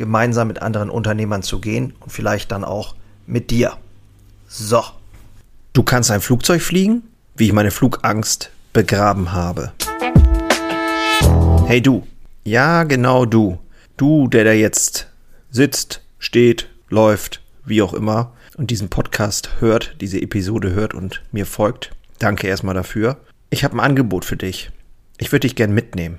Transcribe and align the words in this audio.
gemeinsam 0.00 0.48
mit 0.48 0.62
anderen 0.62 0.90
Unternehmern 0.90 1.42
zu 1.42 1.60
gehen 1.60 1.92
und 2.00 2.10
vielleicht 2.10 2.50
dann 2.50 2.64
auch 2.64 2.96
mit 3.26 3.50
dir. 3.50 3.76
So. 4.48 4.82
Du 5.74 5.82
kannst 5.82 6.10
ein 6.10 6.22
Flugzeug 6.22 6.62
fliegen, 6.62 7.02
wie 7.36 7.46
ich 7.46 7.52
meine 7.52 7.70
Flugangst 7.70 8.50
begraben 8.72 9.32
habe. 9.32 9.72
Hey 11.66 11.82
du. 11.82 12.06
Ja, 12.44 12.84
genau 12.84 13.26
du. 13.26 13.58
Du, 13.98 14.26
der 14.26 14.44
da 14.44 14.52
jetzt 14.52 15.06
sitzt, 15.50 16.00
steht, 16.18 16.68
läuft, 16.88 17.42
wie 17.64 17.82
auch 17.82 17.92
immer 17.92 18.32
und 18.56 18.70
diesen 18.70 18.88
Podcast 18.88 19.60
hört, 19.60 19.96
diese 20.00 20.20
Episode 20.20 20.72
hört 20.72 20.94
und 20.94 21.22
mir 21.30 21.44
folgt. 21.44 21.90
Danke 22.18 22.46
erstmal 22.46 22.74
dafür. 22.74 23.18
Ich 23.50 23.64
habe 23.64 23.76
ein 23.76 23.80
Angebot 23.80 24.24
für 24.24 24.36
dich. 24.36 24.70
Ich 25.18 25.30
würde 25.30 25.46
dich 25.46 25.56
gern 25.56 25.72
mitnehmen. 25.72 26.18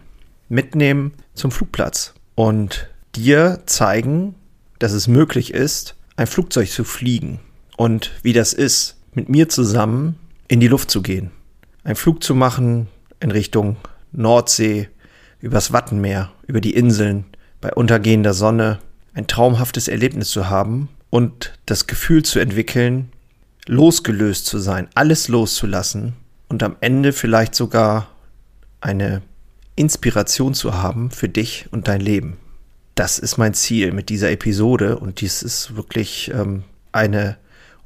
Mitnehmen 0.50 1.13
zum 1.34 1.50
Flugplatz 1.50 2.13
und 2.36 2.88
dir 3.16 3.64
zeigen, 3.66 4.36
dass 4.80 4.94
es 4.94 5.08
möglich 5.08 5.54
ist, 5.54 5.96
ein 6.16 6.28
Flugzeug 6.28 6.70
zu 6.70 6.84
fliegen 6.84 7.40
und 7.78 8.12
wie 8.24 8.34
das 8.34 8.53
ist, 8.53 8.98
mit 9.14 9.30
mir 9.30 9.50
zusammen 9.50 10.18
in 10.48 10.59
die 10.59 10.68
Luft 10.68 10.92
zu 10.92 11.02
gehen. 11.02 11.31
Ein 11.84 11.95
Flug 11.95 12.23
zu 12.23 12.36
machen 12.36 12.88
in 13.20 13.31
Richtung 13.31 13.78
Nordsee, 14.12 14.90
übers 15.40 15.73
Wattenmeer, 15.73 16.31
über 16.48 16.62
die 16.62 16.73
Inseln, 16.73 17.26
bei 17.59 17.73
untergehender 17.73 18.34
Sonne, 18.34 18.80
ein 19.14 19.28
traumhaftes 19.28 19.88
Erlebnis 19.88 20.30
zu 20.30 20.50
haben 20.50 20.90
und 21.09 21.53
das 21.66 21.88
Gefühl 21.88 22.23
zu 22.23 22.40
entwickeln, 22.40 23.09
losgelöst 23.68 24.46
zu 24.46 24.59
sein, 24.59 24.88
alles 24.96 25.28
loszulassen 25.28 26.14
und 26.50 26.64
am 26.64 26.75
Ende 26.81 27.14
vielleicht 27.14 27.56
sogar 27.56 28.09
eine 28.80 29.22
Inspiration 29.75 30.53
zu 30.53 30.75
haben 30.75 31.12
für 31.12 31.30
dich 31.30 31.68
und 31.72 31.88
dein 31.88 32.02
Leben 32.02 32.38
das 32.95 33.20
ist 33.20 33.38
mein 33.38 33.53
Ziel 33.53 33.92
mit 33.92 34.09
dieser 34.09 34.31
Episode 34.31 35.00
und 35.00 35.22
dies 35.22 35.44
ist 35.44 35.75
wirklich 35.75 36.31
ähm, 36.34 36.64
eine 36.92 37.38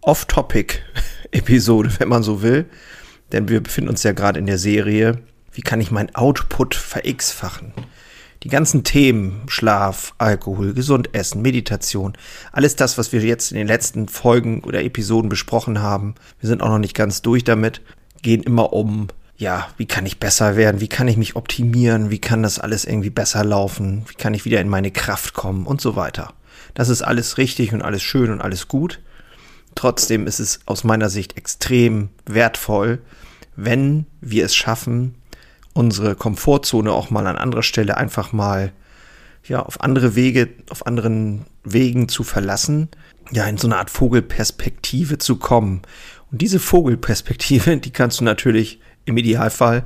Off-Topic-Episode, 0.02 1.92
wenn 2.00 2.09
man 2.09 2.23
so 2.23 2.42
will. 2.42 2.66
Denn 3.31 3.50
wir 3.50 3.61
befinden 3.61 3.89
uns 3.89 4.03
ja 4.03 4.11
gerade 4.11 4.39
in 4.39 4.45
der 4.45 4.58
Serie, 4.58 5.20
wie 5.52 5.61
kann 5.61 5.81
ich 5.81 5.92
mein 5.92 6.14
Output 6.16 6.76
ver-X-fachen? 6.76 7.73
Die 8.44 8.50
ganzen 8.50 8.83
Themen, 8.83 9.42
Schlaf, 9.48 10.14
Alkohol, 10.20 10.73
gesund 10.73 11.16
essen, 11.16 11.42
Meditation, 11.42 12.14
alles 12.52 12.76
das, 12.76 12.98
was 12.98 13.11
wir 13.11 13.22
jetzt 13.22 13.52
in 13.52 13.58
den 13.58 13.66
letzten 13.66 14.08
Folgen 14.08 14.64
oder 14.64 14.83
Episoden 14.83 15.30
besprochen 15.30 15.81
haben, 15.81 16.14
wir 16.39 16.48
sind 16.48 16.61
auch 16.61 16.70
noch 16.70 16.78
nicht 16.78 16.94
ganz 16.94 17.23
durch 17.23 17.44
damit, 17.44 17.81
gehen 18.22 18.44
immer 18.44 18.73
um 18.73 19.08
ja, 19.38 19.67
wie 19.78 19.86
kann 19.86 20.05
ich 20.05 20.19
besser 20.19 20.55
werden, 20.55 20.80
wie 20.81 20.88
kann 20.88 21.08
ich 21.08 21.17
mich 21.17 21.36
optimieren, 21.36 22.09
wie 22.09 22.19
kann 22.19 22.44
das 22.44 22.59
alles 22.59 22.86
irgendwie 22.86 23.09
besser 23.09 23.44
laufen, 23.44 24.05
wie 24.08 24.16
kann 24.16 24.33
ich 24.33 24.45
wieder 24.45 24.61
in 24.61 24.69
meine 24.69 24.92
Kraft 24.92 25.33
kommen 25.33 25.66
und 25.66 25.81
so 25.81 25.95
weiter. 25.95 26.33
Das 26.73 26.89
ist 26.89 27.02
alles 27.02 27.38
richtig 27.38 27.73
und 27.73 27.81
alles 27.81 28.02
schön 28.02 28.31
und 28.31 28.42
alles 28.42 28.67
gut. 28.67 29.02
Trotzdem 29.75 30.25
ist 30.25 30.39
es 30.39 30.61
aus 30.66 30.83
meiner 30.83 31.09
Sicht 31.09 31.38
extrem 31.38 32.09
wertvoll, 32.25 33.00
wenn 33.58 34.05
wir 34.22 34.45
es 34.45 34.55
schaffen, 34.55 35.15
unsere 35.73 36.15
Komfortzone 36.15 36.92
auch 36.92 37.10
mal 37.10 37.27
an 37.27 37.37
anderer 37.37 37.64
Stelle 37.64 37.98
einfach 37.98 38.31
mal 38.31 38.71
ja, 39.48 39.61
auf 39.61 39.81
andere 39.81 40.15
Wege, 40.15 40.49
auf 40.70 40.87
anderen 40.87 41.45
Wegen 41.64 42.08
zu 42.08 42.23
verlassen, 42.23 42.89
ja, 43.31 43.45
in 43.45 43.58
so 43.58 43.67
eine 43.67 43.77
Art 43.77 43.89
Vogelperspektive 43.89 45.17
zu 45.17 45.36
kommen. 45.36 45.81
Und 46.31 46.42
diese 46.42 46.60
Vogelperspektive, 46.60 47.77
die 47.77 47.92
kannst 47.92 48.20
du 48.20 48.23
natürlich 48.23 48.80
im 49.05 49.17
Idealfall 49.17 49.83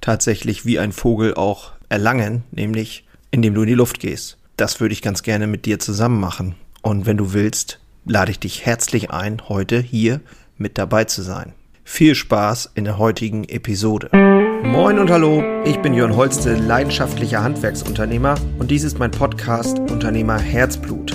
tatsächlich 0.00 0.66
wie 0.66 0.78
ein 0.78 0.92
Vogel 0.92 1.34
auch 1.34 1.72
erlangen, 1.88 2.44
nämlich 2.50 3.04
indem 3.30 3.54
du 3.54 3.62
in 3.62 3.68
die 3.68 3.74
Luft 3.74 4.00
gehst. 4.00 4.38
Das 4.56 4.80
würde 4.80 4.92
ich 4.92 5.02
ganz 5.02 5.22
gerne 5.22 5.46
mit 5.46 5.66
dir 5.66 5.78
zusammen 5.78 6.20
machen. 6.20 6.54
Und 6.82 7.06
wenn 7.06 7.16
du 7.16 7.32
willst, 7.32 7.80
lade 8.04 8.30
ich 8.30 8.38
dich 8.38 8.64
herzlich 8.64 9.10
ein, 9.10 9.48
heute 9.48 9.80
hier 9.80 10.20
mit 10.56 10.78
dabei 10.78 11.04
zu 11.04 11.22
sein. 11.22 11.52
Viel 11.84 12.14
Spaß 12.14 12.72
in 12.74 12.84
der 12.84 12.98
heutigen 12.98 13.44
Episode. 13.44 14.10
Moin 14.64 14.98
und 14.98 15.10
hallo, 15.10 15.44
ich 15.64 15.78
bin 15.78 15.94
Jörn 15.94 16.16
Holste, 16.16 16.54
leidenschaftlicher 16.54 17.42
Handwerksunternehmer 17.42 18.36
und 18.58 18.70
dies 18.70 18.82
ist 18.82 18.98
mein 18.98 19.12
Podcast 19.12 19.78
Unternehmer 19.78 20.38
Herzblut. 20.38 21.14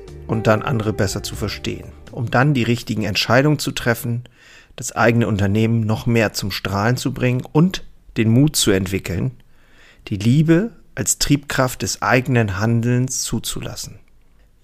und 0.31 0.47
dann 0.47 0.61
andere 0.61 0.93
besser 0.93 1.23
zu 1.23 1.35
verstehen, 1.35 1.91
um 2.09 2.31
dann 2.31 2.53
die 2.53 2.63
richtigen 2.63 3.03
Entscheidungen 3.03 3.59
zu 3.59 3.73
treffen, 3.73 4.23
das 4.77 4.93
eigene 4.93 5.27
Unternehmen 5.27 5.81
noch 5.81 6.05
mehr 6.05 6.31
zum 6.31 6.51
Strahlen 6.51 6.95
zu 6.95 7.13
bringen 7.13 7.43
und 7.51 7.83
den 8.15 8.29
Mut 8.29 8.55
zu 8.55 8.71
entwickeln, 8.71 9.31
die 10.07 10.15
Liebe 10.15 10.71
als 10.95 11.19
Triebkraft 11.19 11.81
des 11.81 12.01
eigenen 12.01 12.59
Handelns 12.59 13.23
zuzulassen. 13.23 13.99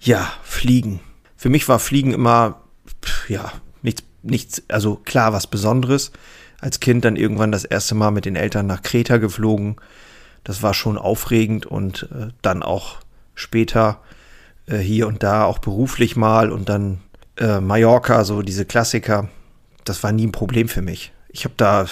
Ja, 0.00 0.32
Fliegen. 0.42 1.00
Für 1.36 1.50
mich 1.50 1.68
war 1.68 1.80
Fliegen 1.80 2.14
immer, 2.14 2.62
ja, 3.28 3.52
nichts, 3.82 4.04
nichts, 4.22 4.62
also 4.68 4.96
klar 4.96 5.34
was 5.34 5.48
Besonderes. 5.48 6.12
Als 6.62 6.80
Kind 6.80 7.04
dann 7.04 7.16
irgendwann 7.16 7.52
das 7.52 7.66
erste 7.66 7.94
Mal 7.94 8.10
mit 8.10 8.24
den 8.24 8.36
Eltern 8.36 8.66
nach 8.66 8.80
Kreta 8.80 9.18
geflogen. 9.18 9.76
Das 10.44 10.62
war 10.62 10.72
schon 10.72 10.96
aufregend 10.96 11.66
und 11.66 12.08
äh, 12.10 12.28
dann 12.40 12.62
auch 12.62 12.96
später 13.34 14.00
äh, 14.68 14.78
hier 14.78 15.06
und 15.08 15.22
da 15.22 15.44
auch 15.44 15.58
beruflich 15.58 16.16
mal 16.16 16.50
und 16.52 16.68
dann 16.68 16.98
äh, 17.38 17.60
Mallorca, 17.60 18.24
so 18.24 18.42
diese 18.42 18.64
Klassiker. 18.64 19.28
Das 19.84 20.02
war 20.02 20.12
nie 20.12 20.26
ein 20.26 20.32
Problem 20.32 20.68
für 20.68 20.82
mich. 20.82 21.12
Ich 21.30 21.44
habe 21.44 21.54
da, 21.56 21.86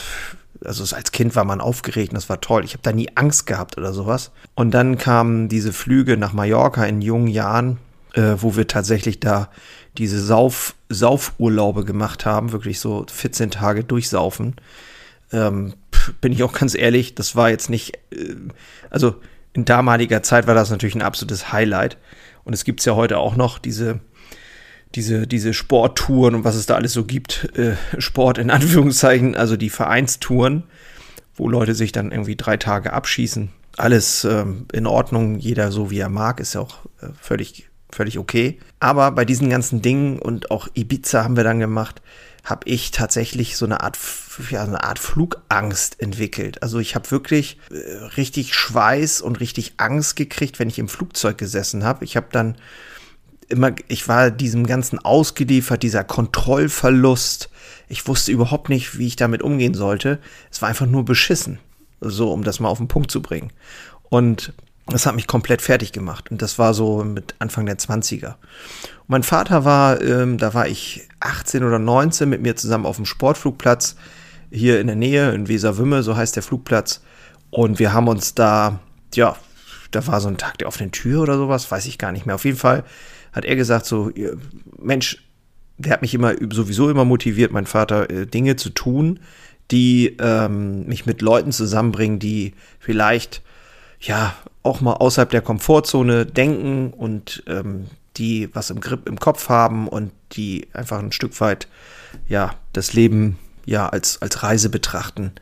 also 0.65 0.95
als 0.95 1.13
Kind 1.13 1.35
war 1.37 1.45
man 1.45 1.61
aufgeregt 1.61 2.11
und 2.11 2.17
das 2.17 2.29
war 2.29 2.41
toll. 2.41 2.65
Ich 2.65 2.73
habe 2.73 2.83
da 2.83 2.93
nie 2.93 3.09
Angst 3.15 3.47
gehabt 3.47 3.79
oder 3.79 3.93
sowas. 3.93 4.33
Und 4.55 4.73
dann 4.73 4.99
kamen 4.99 5.49
diese 5.49 5.73
Flüge 5.73 6.17
nach 6.17 6.33
Mallorca 6.33 6.85
in 6.85 7.01
jungen 7.01 7.29
Jahren, 7.29 7.79
äh, 8.15 8.35
wo 8.39 8.57
wir 8.57 8.67
tatsächlich 8.67 9.21
da 9.21 9.51
diese 9.97 10.21
Sauf, 10.23 10.75
Saufurlaube 10.89 11.85
gemacht 11.85 12.27
haben, 12.27 12.53
wirklich 12.53 12.81
so 12.81 13.07
14 13.11 13.51
Tage 13.51 13.85
durchsaufen. 13.85 14.57
Ähm, 15.33 15.75
bin 16.21 16.33
ich 16.33 16.43
auch 16.43 16.53
ganz 16.53 16.75
ehrlich, 16.75 17.15
das 17.15 17.35
war 17.35 17.51
jetzt 17.51 17.71
nicht, 17.71 17.97
äh, 18.13 18.35
also 18.91 19.17
in 19.53 19.65
damaliger 19.65 20.23
Zeit 20.23 20.47
war 20.47 20.55
das 20.55 20.71
natürlich 20.71 20.95
ein 20.95 21.03
absolutes 21.03 21.51
Highlight. 21.51 21.97
Und 22.47 22.53
es 22.53 22.65
gibt 22.65 22.83
ja 22.85 22.95
heute 22.95 23.19
auch 23.19 23.35
noch 23.35 23.59
diese, 23.59 23.99
diese, 24.95 25.27
diese 25.27 25.53
Sporttouren 25.53 26.37
und 26.37 26.45
was 26.45 26.55
es 26.55 26.67
da 26.67 26.77
alles 26.77 26.93
so 26.93 27.05
gibt. 27.05 27.51
Äh, 27.59 27.75
Sport 27.99 28.39
in 28.39 28.51
Anführungszeichen, 28.53 29.35
also 29.35 29.57
die 29.57 29.69
Vereinstouren, 29.69 30.63
wo 31.35 31.49
Leute 31.49 31.75
sich 31.75 31.91
dann 31.91 32.13
irgendwie 32.13 32.37
drei 32.37 32.57
Tage 32.57 32.93
abschießen. 32.93 33.51
Alles 33.77 34.25
ähm, 34.25 34.67
in 34.73 34.87
Ordnung, 34.87 35.41
jeder 35.41 35.73
so 35.73 35.91
wie 35.91 35.99
er 35.99 36.09
mag, 36.09 36.39
ist 36.39 36.55
ja 36.55 36.61
auch 36.61 36.87
äh, 37.03 37.09
völlig, 37.21 37.69
völlig 37.91 38.17
okay. 38.17 38.61
Aber 38.79 39.11
bei 39.11 39.25
diesen 39.25 39.51
ganzen 39.51 39.83
Dingen 39.83 40.21
und 40.21 40.53
auch 40.53 40.69
Ibiza 40.73 41.25
haben 41.25 41.37
wir 41.37 41.45
dann 41.45 41.59
gemacht, 41.59 42.01
habe 42.47 42.69
ich 42.69 42.93
tatsächlich 42.93 43.57
so 43.57 43.67
eine 43.67 43.81
Art, 43.81 43.99
ja, 44.51 44.63
eine 44.63 44.85
Art 44.85 45.01
Flugangst 45.01 46.01
entwickelt. 46.01 46.63
Also 46.63 46.79
ich 46.79 46.95
habe 46.95 47.11
wirklich 47.11 47.59
äh, 47.71 48.05
richtig 48.17 48.55
Schweiß 48.55 49.21
und 49.21 49.41
richtig 49.41 49.75
Angst 49.79 50.15
gekriegt, 50.15 50.59
wenn 50.61 50.69
ich 50.69 50.79
im 50.79 50.89
Flugzeug 50.89 51.39
gesessen 51.39 51.85
habe. 51.85 52.05
Ich 52.05 52.17
habe 52.17 52.29
dann 52.31 52.57
immer, 53.49 53.73
ich 53.89 54.07
war 54.07 54.31
diesem 54.31 54.65
Ganzen 54.65 55.01
ausgeliefert, 55.01 55.83
dieser 55.83 56.05
Kontrollverlust. 56.05 57.51
Ich 57.89 58.07
wusste 58.07 58.31
überhaupt 58.31 58.69
nicht, 58.69 58.97
wie 58.97 59.09
ich 59.09 59.17
damit 59.17 59.43
umgehen 59.43 59.75
sollte. 59.75 60.21
Es 60.51 60.63
war 60.63 60.69
einfach 60.69 60.87
nur 60.87 61.05
beschissen. 61.05 61.59
So, 62.01 62.33
um 62.33 62.45
das 62.45 62.61
mal 62.61 62.69
auf 62.69 62.79
den 62.79 62.89
Punkt 62.89 63.11
zu 63.11 63.23
bringen. 63.23 63.53
Und 64.09 64.53
Das 64.89 65.05
hat 65.05 65.17
mich 65.17 65.27
komplett 65.27 65.63
fertig 65.63 65.93
gemacht. 65.93 66.31
Und 66.31 66.43
das 66.43 66.59
war 66.59 66.73
so 66.73 67.03
mit 67.03 67.35
Anfang 67.39 67.67
der 67.67 67.79
20er. 67.79 68.35
Und 68.35 69.09
mein 69.09 69.23
Vater 69.23 69.65
war, 69.65 70.01
ähm, 70.01 70.39
da 70.39 70.55
war 70.55 70.69
ich 70.69 71.09
18 71.21 71.65
oder 71.65 71.79
19 71.79 72.29
mit 72.29 72.41
mir 72.41 72.55
zusammen 72.57 72.87
auf 72.87 72.97
dem 72.97 73.05
Sportflugplatz 73.05 73.97
hier 74.51 74.81
in 74.81 74.87
der 74.87 74.97
Nähe, 74.97 75.33
in 75.33 75.49
Weserwümme, 75.49 76.03
so 76.03 76.17
heißt 76.17 76.37
der 76.37 76.43
Flugplatz. 76.43 77.03
Und 77.51 77.79
wir 77.79 77.93
haben 77.93 78.07
uns 78.07 78.35
da, 78.35 78.79
ja, 79.15 79.37
da 79.91 80.07
war 80.07 80.21
so 80.21 80.29
ein 80.29 80.39
Tag 80.39 80.59
der 80.59 80.69
offenen 80.69 80.93
Tür 80.93 81.23
oder 81.23 81.37
sowas, 81.37 81.71
weiß 81.71 81.87
ich 81.87 81.99
gar 81.99 82.13
nicht 82.13 82.27
mehr. 82.27 82.35
Auf 82.35 82.45
jeden 82.45 82.59
Fall 82.59 82.85
hat 83.33 83.45
er 83.45 83.57
gesagt, 83.57 83.87
so, 83.87 84.11
Mensch, 84.79 85.23
der 85.79 85.93
hat 85.93 86.03
mich 86.03 86.15
immer 86.15 86.35
sowieso 86.51 86.91
immer 86.91 87.05
motiviert, 87.05 87.53
mein 87.53 87.67
Vater, 87.67 88.09
äh, 88.11 88.27
Dinge 88.27 88.57
zu 88.57 88.71
tun, 88.71 89.21
die 89.71 90.17
ähm, 90.21 90.87
mich 90.87 91.07
mit 91.07 91.23
Leuten 91.23 91.53
zusammenbringen, 91.53 92.19
die 92.19 92.55
vielleicht 92.79 93.43
ja 94.01 94.35
auch 94.67 94.81
mal 94.81 94.95
außerhalb 94.95 95.31
der 95.31 95.43
Komfortzone 95.43 96.27
denken 96.27 96.93
und 96.93 97.43
ähm, 97.47 97.87
die 98.17 98.51
was 98.55 98.71
im 98.71 98.81
Grip 98.81 99.09
im 99.09 99.19
Kopf 99.19 99.49
haben 99.49 99.89
und 99.89 100.13
die 100.33 100.69
einfach 100.73 100.99
ein 100.99 101.13
Stück 101.13 101.41
weit 101.41 101.69
ja 102.29 102.55
das 102.73 102.93
Leben 102.93 103.39
ja 103.65 103.89
als 103.89 104.21
als 104.23 104.43
Reise 104.43 104.69
betrachten. 104.69 105.33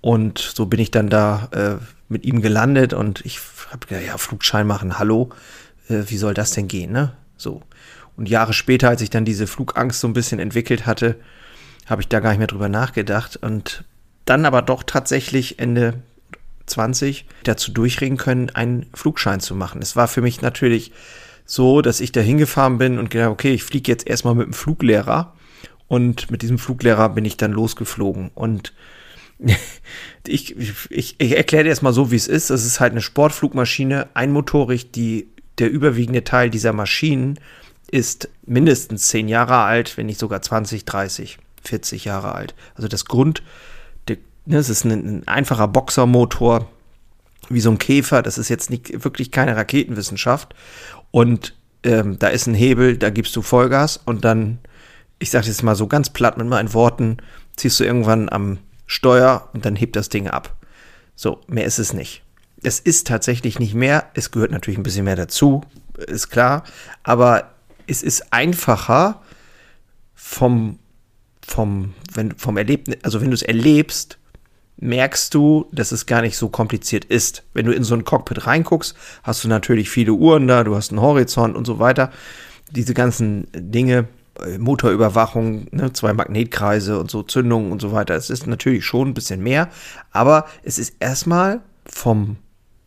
Und 0.00 0.38
so 0.38 0.66
bin 0.66 0.80
ich 0.80 0.90
dann 0.90 1.08
da 1.08 1.48
äh, 1.52 1.84
mit 2.08 2.24
ihm 2.24 2.40
gelandet 2.40 2.92
und 2.92 3.24
ich 3.24 3.40
habe 3.70 3.86
gedacht, 3.86 4.06
ja, 4.06 4.18
Flugschein 4.18 4.66
machen, 4.66 4.98
hallo, 4.98 5.30
äh, 5.88 6.04
wie 6.06 6.16
soll 6.16 6.34
das 6.34 6.52
denn 6.52 6.68
gehen, 6.68 6.92
ne? 6.92 7.12
So. 7.36 7.62
Und 8.16 8.28
Jahre 8.28 8.52
später, 8.52 8.88
als 8.88 9.02
ich 9.02 9.10
dann 9.10 9.24
diese 9.24 9.46
Flugangst 9.46 10.00
so 10.00 10.08
ein 10.08 10.12
bisschen 10.12 10.38
entwickelt 10.38 10.86
hatte, 10.86 11.16
habe 11.86 12.02
ich 12.02 12.08
da 12.08 12.20
gar 12.20 12.30
nicht 12.30 12.38
mehr 12.38 12.46
drüber 12.46 12.68
nachgedacht 12.68 13.36
und 13.36 13.84
dann 14.24 14.44
aber 14.44 14.62
doch 14.62 14.82
tatsächlich 14.82 15.58
Ende 15.58 16.02
20 16.66 17.26
dazu 17.44 17.72
durchregen 17.72 18.16
können, 18.16 18.50
einen 18.50 18.86
Flugschein 18.94 19.40
zu 19.40 19.54
machen. 19.54 19.82
Es 19.82 19.96
war 19.96 20.08
für 20.08 20.20
mich 20.20 20.42
natürlich 20.42 20.92
so, 21.44 21.80
dass 21.80 22.00
ich 22.00 22.12
da 22.12 22.20
hingefahren 22.20 22.78
bin 22.78 22.98
und 22.98 23.10
gedacht, 23.10 23.30
okay, 23.30 23.52
ich 23.52 23.62
fliege 23.62 23.90
jetzt 23.90 24.06
erstmal 24.06 24.34
mit 24.34 24.46
dem 24.46 24.52
Fluglehrer 24.52 25.34
und 25.88 26.30
mit 26.30 26.42
diesem 26.42 26.58
Fluglehrer 26.58 27.08
bin 27.10 27.24
ich 27.24 27.36
dann 27.36 27.52
losgeflogen 27.52 28.30
und 28.34 28.72
ich, 30.26 30.56
ich, 30.90 31.14
ich 31.18 31.36
erkläre 31.36 31.64
dir 31.64 31.70
erstmal 31.70 31.92
so, 31.92 32.10
wie 32.10 32.16
es 32.16 32.26
ist. 32.26 32.50
Es 32.50 32.64
ist 32.64 32.80
halt 32.80 32.92
eine 32.92 33.02
Sportflugmaschine, 33.02 34.08
einmotorig, 34.14 34.90
die, 34.90 35.28
der 35.58 35.70
überwiegende 35.70 36.24
Teil 36.24 36.50
dieser 36.50 36.72
Maschinen 36.72 37.38
ist 37.90 38.28
mindestens 38.44 39.08
10 39.08 39.28
Jahre 39.28 39.58
alt, 39.58 39.96
wenn 39.96 40.06
nicht 40.06 40.18
sogar 40.18 40.42
20, 40.42 40.84
30. 40.84 41.38
40 41.66 42.04
Jahre 42.04 42.34
alt. 42.34 42.54
Also 42.74 42.88
das 42.88 43.04
Grund, 43.04 43.42
ne, 44.46 44.58
ist 44.58 44.84
ein, 44.84 44.90
ein 44.90 45.28
einfacher 45.28 45.68
Boxermotor, 45.68 46.68
wie 47.48 47.60
so 47.60 47.70
ein 47.70 47.78
Käfer. 47.78 48.22
Das 48.22 48.38
ist 48.38 48.48
jetzt 48.48 48.70
nicht, 48.70 49.04
wirklich 49.04 49.30
keine 49.30 49.56
Raketenwissenschaft. 49.56 50.54
Und 51.10 51.54
ähm, 51.82 52.18
da 52.18 52.28
ist 52.28 52.46
ein 52.46 52.54
Hebel, 52.54 52.96
da 52.96 53.10
gibst 53.10 53.36
du 53.36 53.42
Vollgas 53.42 54.00
und 54.04 54.24
dann, 54.24 54.58
ich 55.18 55.30
sage 55.30 55.46
jetzt 55.46 55.62
mal 55.62 55.76
so 55.76 55.86
ganz 55.86 56.10
platt 56.10 56.38
mit 56.38 56.46
meinen 56.46 56.72
Worten, 56.74 57.18
ziehst 57.56 57.78
du 57.80 57.84
irgendwann 57.84 58.28
am 58.28 58.58
Steuer 58.86 59.48
und 59.52 59.64
dann 59.64 59.76
hebt 59.76 59.96
das 59.96 60.08
Ding 60.08 60.28
ab. 60.28 60.56
So, 61.14 61.40
mehr 61.46 61.64
ist 61.64 61.78
es 61.78 61.92
nicht. 61.92 62.22
Es 62.62 62.80
ist 62.80 63.06
tatsächlich 63.06 63.58
nicht 63.58 63.74
mehr. 63.74 64.10
Es 64.14 64.30
gehört 64.30 64.50
natürlich 64.50 64.78
ein 64.78 64.82
bisschen 64.82 65.04
mehr 65.04 65.16
dazu, 65.16 65.62
ist 66.06 66.30
klar. 66.30 66.64
Aber 67.02 67.50
es 67.86 68.02
ist 68.02 68.32
einfacher 68.32 69.22
vom 70.14 70.78
vom, 71.46 71.94
wenn, 72.12 72.32
vom 72.36 72.56
Erlebnis, 72.56 72.98
also 73.02 73.20
wenn 73.20 73.30
du 73.30 73.34
es 73.34 73.42
erlebst, 73.42 74.18
merkst 74.78 75.32
du, 75.34 75.66
dass 75.72 75.92
es 75.92 76.06
gar 76.06 76.22
nicht 76.22 76.36
so 76.36 76.48
kompliziert 76.48 77.04
ist. 77.04 77.44
Wenn 77.54 77.66
du 77.66 77.72
in 77.72 77.84
so 77.84 77.94
ein 77.94 78.04
Cockpit 78.04 78.46
reinguckst, 78.46 78.94
hast 79.22 79.44
du 79.44 79.48
natürlich 79.48 79.88
viele 79.90 80.12
Uhren 80.12 80.46
da, 80.46 80.64
du 80.64 80.76
hast 80.76 80.90
einen 80.90 81.00
Horizont 81.00 81.56
und 81.56 81.66
so 81.66 81.78
weiter. 81.78 82.10
Diese 82.70 82.94
ganzen 82.94 83.48
Dinge, 83.54 84.08
äh, 84.44 84.58
Motorüberwachung, 84.58 85.68
ne, 85.70 85.92
zwei 85.92 86.12
Magnetkreise 86.12 86.98
und 86.98 87.10
so, 87.10 87.22
Zündungen 87.22 87.72
und 87.72 87.80
so 87.80 87.92
weiter. 87.92 88.14
Es 88.14 88.28
ist 88.28 88.46
natürlich 88.46 88.84
schon 88.84 89.08
ein 89.08 89.14
bisschen 89.14 89.42
mehr, 89.42 89.70
aber 90.10 90.46
es 90.62 90.78
ist 90.78 90.96
erstmal 91.00 91.60
vom, 91.86 92.36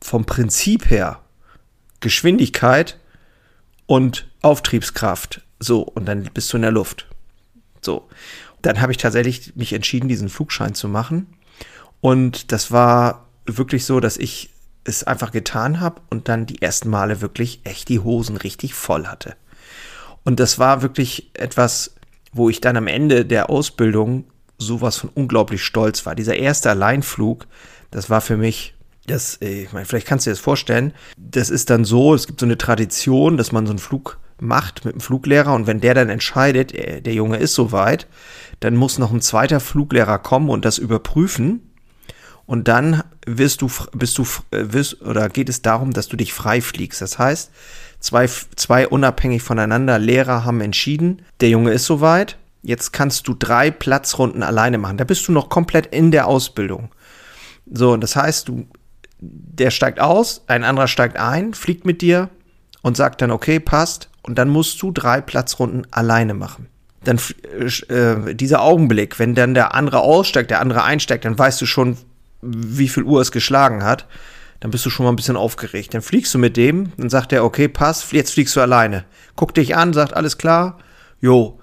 vom 0.02 0.26
Prinzip 0.26 0.90
her 0.90 1.20
Geschwindigkeit 2.02 3.00
und 3.88 4.30
Auftriebskraft. 4.42 5.42
So, 5.60 5.82
und 5.82 6.06
dann 6.06 6.30
bist 6.34 6.54
du 6.54 6.58
in 6.58 6.62
der 6.62 6.72
Luft. 6.72 7.08
So 7.82 8.08
dann 8.62 8.82
habe 8.82 8.92
ich 8.92 8.98
tatsächlich 8.98 9.56
mich 9.56 9.74
entschieden, 9.74 10.10
diesen 10.10 10.30
Flugschein 10.30 10.74
zu 10.74 10.88
machen. 10.88 11.28
Und 12.02 12.52
das 12.52 12.72
war 12.72 13.28
wirklich 13.46 13.86
so, 13.86 14.00
dass 14.00 14.18
ich 14.18 14.52
es 14.84 15.04
einfach 15.04 15.32
getan 15.32 15.80
habe 15.80 16.02
und 16.10 16.30
dann 16.30 16.46
die 16.46 16.62
ersten 16.62 16.90
Male 16.90 17.22
wirklich 17.22 17.62
echt 17.64 17.90
die 17.90 18.00
Hosen 18.00 18.38
richtig 18.38 18.74
voll 18.74 19.08
hatte. 19.08 19.36
Und 20.24 20.40
das 20.40 20.60
war 20.60 20.82
wirklich 20.82 21.32
etwas, 21.34 21.96
wo 22.32 22.50
ich 22.50 22.62
dann 22.62 22.78
am 22.78 22.88
Ende 22.88 23.26
der 23.26 23.50
Ausbildung 23.50 24.26
sowas 24.58 24.98
von 24.98 25.10
unglaublich 25.14 25.64
stolz 25.64 26.06
war. 26.06 26.16
Dieser 26.16 26.36
erste 26.36 26.70
Alleinflug, 26.70 27.48
das 27.92 28.10
war 28.10 28.22
für 28.22 28.38
mich, 28.38 28.76
das, 29.08 29.38
äh, 29.42 29.64
ich 29.64 29.74
meine, 29.74 29.86
vielleicht 29.86 30.08
kannst 30.08 30.26
du 30.26 30.30
dir 30.30 30.34
das 30.34 30.42
vorstellen, 30.42 30.94
das 31.18 31.50
ist 31.50 31.70
dann 31.70 31.86
so, 31.86 32.14
es 32.14 32.28
gibt 32.28 32.40
so 32.40 32.46
eine 32.46 32.58
Tradition, 32.58 33.38
dass 33.38 33.52
man 33.52 33.66
so 33.66 33.72
einen 33.72 33.80
Flug 33.80 34.20
macht 34.42 34.86
mit 34.86 34.94
dem 34.94 35.02
Fluglehrer 35.02 35.54
und 35.54 35.68
wenn 35.68 35.82
der 35.82 35.94
dann 35.94 36.10
entscheidet, 36.10 36.74
äh, 36.74 37.02
der 37.02 37.14
Junge 37.14 37.38
ist 37.38 37.56
soweit, 37.56 38.08
dann 38.60 38.76
muss 38.76 39.00
noch 39.00 39.12
ein 39.12 39.22
zweiter 39.22 39.60
Fluglehrer 39.60 40.20
kommen 40.20 40.50
und 40.50 40.66
das 40.66 40.78
überprüfen. 40.78 41.69
Und 42.50 42.68
dann 42.68 43.04
wirst 43.28 43.62
du, 43.62 43.70
bist 43.92 44.18
du, 44.18 44.24
äh, 44.50 44.74
wirst, 44.74 45.04
oder 45.04 45.30
geht 45.30 45.50
es 45.50 45.62
darum, 45.62 45.94
dass 45.94 46.08
du 46.08 46.18
dich 46.18 46.34
frei 46.34 46.62
fliegst. 46.62 47.00
Das 47.00 47.20
heißt, 47.20 47.52
zwei, 48.00 48.28
zwei 48.56 48.88
unabhängig 48.88 49.44
voneinander 49.44 50.00
Lehrer 50.00 50.46
haben 50.46 50.60
entschieden, 50.60 51.22
der 51.42 51.50
Junge 51.50 51.74
ist 51.74 51.86
soweit. 51.86 52.38
Jetzt 52.64 52.92
kannst 52.92 53.28
du 53.28 53.36
drei 53.36 53.70
Platzrunden 53.70 54.42
alleine 54.42 54.80
machen. 54.80 54.98
Da 54.98 55.04
bist 55.04 55.28
du 55.28 55.32
noch 55.32 55.50
komplett 55.50 55.94
in 55.94 56.10
der 56.10 56.26
Ausbildung. 56.26 56.90
So, 57.72 57.96
das 57.98 58.16
heißt, 58.16 58.48
du, 58.48 58.66
der 59.20 59.70
steigt 59.70 60.00
aus, 60.00 60.42
ein 60.48 60.64
anderer 60.64 60.88
steigt 60.88 61.18
ein, 61.18 61.54
fliegt 61.54 61.86
mit 61.86 62.02
dir 62.02 62.32
und 62.82 62.98
sagt 62.98 63.22
dann, 63.22 63.30
okay, 63.30 63.60
passt. 63.60 64.10
Und 64.24 64.40
dann 64.40 64.50
musst 64.50 64.82
du 64.82 64.90
drei 64.92 65.22
Platzrunden 65.22 65.86
alleine 65.92 66.34
machen 66.34 66.68
dann 67.04 67.20
äh, 67.88 68.36
dieser 68.36 68.62
Augenblick, 68.62 69.20
wenn 69.20 69.34
dann 69.34 69.54
der 69.54 69.74
andere 69.74 70.02
aussteigt, 70.02 70.52
der 70.52 70.60
andere 70.60 70.84
einsteigt, 70.84 71.24
dann 71.24 71.40
weißt 71.40 71.62
du 71.62 71.66
schon, 71.66 71.98
wie 72.42 72.88
viel 72.88 73.04
Uhr 73.04 73.22
es 73.22 73.32
geschlagen 73.32 73.84
hat. 73.84 74.08
Dann 74.60 74.72
bist 74.72 74.86
du 74.86 74.90
schon 74.90 75.06
mal 75.06 75.12
ein 75.12 75.16
bisschen 75.16 75.38
aufgeregt. 75.38 75.94
Dann 75.94 76.02
fliegst 76.02 76.34
du 76.34 76.38
mit 76.38 76.58
dem, 76.58 76.92
dann 76.98 77.10
sagt 77.10 77.32
er, 77.32 77.46
okay, 77.46 77.68
pass, 77.68 78.12
jetzt 78.12 78.34
fliegst 78.34 78.56
du 78.56 78.62
alleine. 78.62 79.06
Guckt 79.36 79.58
dich 79.58 79.76
an, 79.76 79.94
sagt, 79.94 80.14
alles 80.14 80.38
klar, 80.38 80.78
jo. 81.22 81.60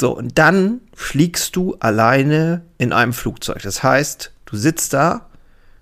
So, 0.00 0.16
und 0.16 0.38
dann 0.38 0.80
fliegst 0.94 1.54
du 1.54 1.76
alleine 1.80 2.64
in 2.78 2.92
einem 2.92 3.12
Flugzeug. 3.12 3.62
Das 3.62 3.82
heißt, 3.82 4.32
du 4.46 4.56
sitzt 4.56 4.92
da, 4.92 5.28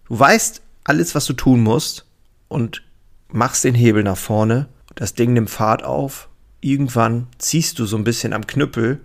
du 0.09 0.19
weißt 0.19 0.63
alles, 0.85 1.15
was 1.15 1.27
du 1.27 1.33
tun 1.33 1.61
musst 1.61 2.07
und 2.49 2.83
machst 3.29 3.65
den 3.65 3.75
Hebel 3.75 4.03
nach 4.03 4.17
vorne. 4.17 4.69
Das 4.95 5.15
Ding 5.15 5.33
nimmt 5.33 5.49
Fahrt 5.49 5.85
auf 5.85 6.29
irgendwann 6.63 7.27
ziehst 7.37 7.79
du 7.79 7.85
so 7.85 7.97
ein 7.99 8.05
bisschen 8.05 8.33
am 8.33 8.47
Knüppel, 8.47 9.01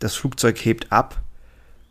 das 0.00 0.16
Flugzeug 0.16 0.58
hebt 0.58 0.90
ab 0.90 1.22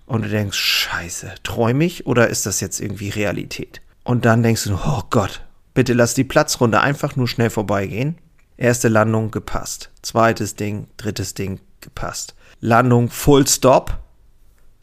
und 0.10 0.24
du 0.24 0.30
denkst, 0.30 0.58
scheiße, 0.58 1.36
träume 1.44 1.86
ich 1.86 2.08
oder 2.08 2.28
ist 2.30 2.48
das 2.48 2.62
jetzt 2.62 2.82
irgendwie 2.82 3.10
Realität? 3.10 3.82
Und 4.04 4.26
dann 4.26 4.42
denkst 4.42 4.64
du, 4.64 4.74
oh 4.74 5.04
Gott, 5.12 5.46
bitte 5.76 5.94
lass 5.94 6.16
die 6.16 6.24
Platzrunde 6.24 6.82
einfach 6.82 7.16
nur 7.16 7.28
schnell 7.28 7.52
vorbeigehen. 7.52 8.18
Erste 8.58 8.88
Landung 8.88 9.30
gepasst. 9.30 9.92
Zweites 10.02 10.56
Ding, 10.56 10.88
drittes 10.98 11.36
Ding 11.36 11.60
gepasst. 11.80 12.34
Landung 12.60 13.12
Full 13.12 13.48
Stop, 13.48 14.00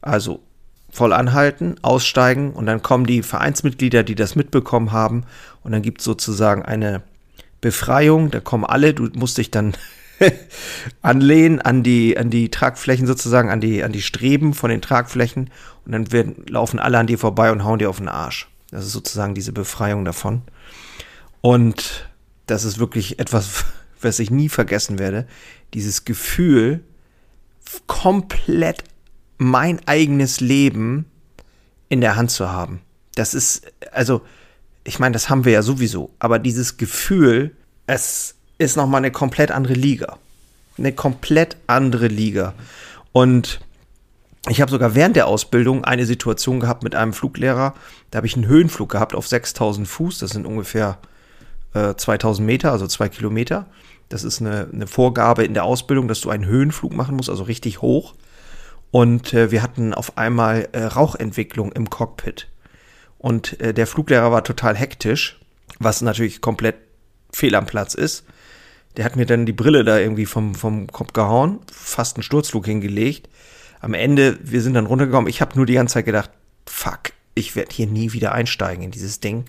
also 0.00 0.44
voll 0.90 1.12
anhalten, 1.12 1.74
aussteigen 1.82 2.52
und 2.52 2.66
dann 2.66 2.82
kommen 2.82 3.04
die 3.04 3.24
Vereinsmitglieder, 3.24 4.04
die 4.04 4.14
das 4.14 4.36
mitbekommen 4.36 4.92
haben 4.92 5.24
und 5.64 5.72
dann 5.72 5.82
gibt 5.82 5.98
es 5.98 6.04
sozusagen 6.04 6.62
eine 6.62 7.02
Befreiung, 7.60 8.30
da 8.30 8.38
kommen 8.38 8.64
alle, 8.64 8.94
du 8.94 9.10
musst 9.14 9.38
dich 9.38 9.50
dann 9.50 9.76
anlehnen 11.02 11.60
an 11.60 11.82
die, 11.82 12.16
an 12.16 12.30
die 12.30 12.50
Tragflächen 12.50 13.06
sozusagen, 13.06 13.50
an 13.50 13.60
die, 13.60 13.82
an 13.82 13.92
die 13.92 14.02
Streben 14.02 14.54
von 14.54 14.70
den 14.70 14.82
Tragflächen 14.82 15.50
und 15.84 15.92
dann 15.92 16.12
werden, 16.12 16.44
laufen 16.48 16.78
alle 16.78 16.98
an 16.98 17.06
dir 17.06 17.18
vorbei 17.18 17.52
und 17.52 17.64
hauen 17.64 17.78
dir 17.78 17.90
auf 17.90 17.98
den 17.98 18.08
Arsch. 18.08 18.48
Das 18.70 18.84
ist 18.84 18.92
sozusagen 18.92 19.34
diese 19.34 19.52
Befreiung 19.52 20.04
davon. 20.04 20.42
Und 21.40 22.08
das 22.46 22.64
ist 22.64 22.78
wirklich 22.78 23.18
etwas, 23.18 23.64
was 24.00 24.18
ich 24.18 24.30
nie 24.30 24.48
vergessen 24.48 24.98
werde. 24.98 25.26
Dieses 25.74 26.04
Gefühl, 26.04 26.82
komplett 27.86 28.84
mein 29.38 29.86
eigenes 29.86 30.40
Leben 30.40 31.06
in 31.88 32.00
der 32.00 32.16
Hand 32.16 32.30
zu 32.30 32.50
haben. 32.50 32.80
Das 33.14 33.34
ist, 33.34 33.66
also, 33.92 34.22
ich 34.84 34.98
meine, 34.98 35.12
das 35.12 35.28
haben 35.28 35.44
wir 35.44 35.52
ja 35.52 35.62
sowieso, 35.62 36.10
aber 36.18 36.38
dieses 36.38 36.76
Gefühl, 36.76 37.56
es 37.86 38.36
ist 38.58 38.76
nochmal 38.76 38.98
eine 38.98 39.10
komplett 39.10 39.50
andere 39.50 39.74
Liga. 39.74 40.18
Eine 40.78 40.92
komplett 40.92 41.56
andere 41.66 42.08
Liga. 42.08 42.54
Und 43.12 43.60
ich 44.48 44.60
habe 44.60 44.70
sogar 44.70 44.94
während 44.94 45.16
der 45.16 45.26
Ausbildung 45.26 45.84
eine 45.84 46.06
Situation 46.06 46.60
gehabt 46.60 46.82
mit 46.82 46.94
einem 46.94 47.12
Fluglehrer. 47.12 47.74
Da 48.10 48.18
habe 48.18 48.26
ich 48.26 48.36
einen 48.36 48.46
Höhenflug 48.46 48.90
gehabt 48.90 49.14
auf 49.14 49.26
6000 49.26 49.88
Fuß. 49.88 50.18
Das 50.18 50.30
sind 50.30 50.46
ungefähr 50.46 50.98
äh, 51.74 51.94
2000 51.94 52.46
Meter, 52.46 52.72
also 52.72 52.86
zwei 52.86 53.08
Kilometer. 53.08 53.66
Das 54.08 54.22
ist 54.22 54.40
eine, 54.40 54.68
eine, 54.72 54.86
Vorgabe 54.86 55.44
in 55.44 55.54
der 55.54 55.64
Ausbildung, 55.64 56.06
dass 56.06 56.20
du 56.20 56.30
einen 56.30 56.46
Höhenflug 56.46 56.94
machen 56.94 57.16
musst, 57.16 57.28
also 57.28 57.42
richtig 57.42 57.82
hoch. 57.82 58.14
Und 58.92 59.34
äh, 59.34 59.50
wir 59.50 59.62
hatten 59.62 59.92
auf 59.92 60.16
einmal 60.16 60.68
äh, 60.72 60.84
Rauchentwicklung 60.84 61.72
im 61.72 61.90
Cockpit. 61.90 62.46
Und 63.18 63.60
äh, 63.60 63.74
der 63.74 63.88
Fluglehrer 63.88 64.30
war 64.30 64.44
total 64.44 64.76
hektisch, 64.76 65.40
was 65.80 66.02
natürlich 66.02 66.40
komplett 66.40 66.76
fehl 67.32 67.56
am 67.56 67.66
Platz 67.66 67.94
ist. 67.94 68.24
Der 68.96 69.04
hat 69.04 69.16
mir 69.16 69.26
dann 69.26 69.46
die 69.46 69.52
Brille 69.52 69.84
da 69.84 69.98
irgendwie 69.98 70.26
vom, 70.26 70.54
vom 70.54 70.86
Kopf 70.86 71.12
gehauen, 71.12 71.60
fast 71.70 72.16
einen 72.16 72.22
Sturzflug 72.22 72.64
hingelegt. 72.66 73.28
Am 73.80 73.94
Ende, 73.94 74.38
wir 74.42 74.62
sind 74.62 74.74
dann 74.74 74.86
runtergekommen. 74.86 75.28
Ich 75.28 75.40
habe 75.40 75.56
nur 75.56 75.66
die 75.66 75.74
ganze 75.74 75.94
Zeit 75.94 76.06
gedacht, 76.06 76.30
fuck, 76.66 77.12
ich 77.34 77.54
werde 77.54 77.74
hier 77.74 77.86
nie 77.86 78.12
wieder 78.12 78.32
einsteigen 78.32 78.82
in 78.82 78.90
dieses 78.90 79.20
Ding. 79.20 79.44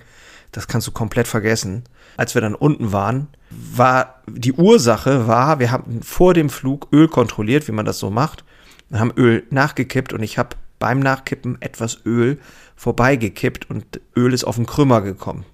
Das 0.52 0.68
kannst 0.68 0.88
du 0.88 0.92
komplett 0.92 1.28
vergessen. 1.28 1.84
Als 2.18 2.36
wir 2.36 2.42
dann 2.42 2.56
unten 2.56 2.92
waren, 2.92 3.28
war 3.50 4.22
die 4.28 4.54
Ursache 4.54 5.28
war, 5.28 5.60
wir 5.60 5.72
haben 5.72 6.02
vor 6.02 6.34
dem 6.34 6.50
Flug 6.50 6.88
Öl 6.92 7.08
kontrolliert, 7.08 7.68
wie 7.68 7.74
man 7.74 7.86
das 7.86 8.00
so 8.00 8.10
macht. 8.10 8.44
Wir 8.90 9.00
haben 9.00 9.14
Öl 9.16 9.46
nachgekippt 9.50 10.14
und 10.14 10.24
ich 10.24 10.38
habe 10.38 10.56
beim 10.80 11.00
Nachkippen 11.00 11.62
etwas 11.62 12.06
Öl 12.06 12.40
vorbeigekippt 12.76 13.70
und 13.70 14.02
Öl 14.16 14.34
ist 14.34 14.44
auf 14.44 14.56
den 14.56 14.66
Krümmer 14.66 15.02
gekommen. 15.02 15.46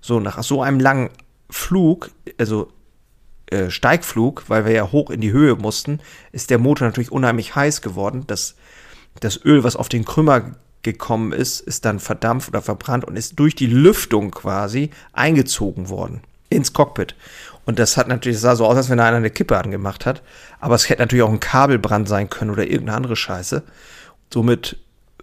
So, 0.00 0.20
nach 0.20 0.42
so 0.42 0.62
einem 0.62 0.80
langen 0.80 1.10
Flug, 1.50 2.10
also 2.38 2.68
äh, 3.50 3.70
Steigflug, 3.70 4.44
weil 4.48 4.64
wir 4.64 4.72
ja 4.72 4.90
hoch 4.92 5.10
in 5.10 5.20
die 5.20 5.32
Höhe 5.32 5.54
mussten, 5.56 6.00
ist 6.32 6.50
der 6.50 6.58
Motor 6.58 6.88
natürlich 6.88 7.12
unheimlich 7.12 7.54
heiß 7.54 7.82
geworden. 7.82 8.24
Das, 8.26 8.56
das 9.20 9.44
Öl, 9.44 9.64
was 9.64 9.76
auf 9.76 9.88
den 9.88 10.04
Krümmer 10.04 10.52
gekommen 10.82 11.32
ist, 11.32 11.60
ist 11.60 11.84
dann 11.84 11.98
verdampft 11.98 12.48
oder 12.48 12.62
verbrannt 12.62 13.04
und 13.04 13.16
ist 13.16 13.38
durch 13.38 13.54
die 13.54 13.66
Lüftung 13.66 14.30
quasi 14.30 14.90
eingezogen 15.12 15.88
worden 15.88 16.20
ins 16.48 16.72
Cockpit. 16.72 17.14
Und 17.64 17.78
das 17.78 17.96
hat 17.96 18.08
natürlich, 18.08 18.36
das 18.36 18.42
sah 18.42 18.56
so 18.56 18.66
aus, 18.66 18.76
als 18.76 18.88
wenn 18.88 18.98
da 18.98 19.06
einer 19.06 19.16
eine 19.16 19.30
Kippe 19.30 19.58
angemacht 19.58 20.06
hat. 20.06 20.22
Aber 20.60 20.76
es 20.76 20.88
hätte 20.88 21.02
natürlich 21.02 21.24
auch 21.24 21.32
ein 21.32 21.40
Kabelbrand 21.40 22.08
sein 22.08 22.30
können 22.30 22.52
oder 22.52 22.64
irgendeine 22.64 22.96
andere 22.96 23.16
Scheiße. 23.16 23.64
Somit 24.32 24.78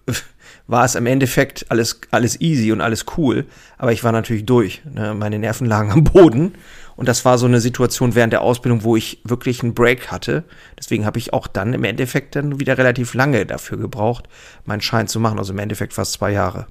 war 0.68 0.84
es 0.84 0.96
im 0.96 1.06
Endeffekt 1.06 1.66
alles, 1.70 2.02
alles 2.12 2.40
easy 2.42 2.72
und 2.72 2.82
alles 2.82 3.06
cool. 3.18 3.46
Aber 3.78 3.94
ich 3.94 4.04
war 4.04 4.12
natürlich 4.12 4.46
durch. 4.46 4.82
Ne? 4.86 5.14
Meine 5.14 5.40
Nerven 5.40 5.68
lagen 5.68 5.92
am 5.92 6.04
Boden. 6.04 6.56
Und 6.96 7.08
das 7.08 7.26
war 7.26 7.38
so 7.38 7.46
eine 7.46 7.60
Situation 7.60 8.16
während 8.16 8.34
der 8.34 8.42
Ausbildung, 8.42 8.84
wo 8.84 8.96
ich 8.96 9.20
wirklich 9.24 9.64
einen 9.64 9.74
Break 9.74 10.12
hatte. 10.12 10.44
Deswegen 10.78 11.06
habe 11.06 11.18
ich 11.18 11.34
auch 11.34 11.48
dann 11.48 11.74
im 11.74 11.84
Endeffekt 11.84 12.36
dann 12.36 12.60
wieder 12.60 12.78
relativ 12.78 13.14
lange 13.14 13.46
dafür 13.46 13.78
gebraucht, 13.78 14.28
meinen 14.66 14.82
Schein 14.82 15.08
zu 15.08 15.20
machen. 15.20 15.40
Also 15.40 15.54
im 15.54 15.60
Endeffekt 15.60 15.94
fast 15.94 16.14
zwei 16.14 16.32
Jahre. 16.32 16.68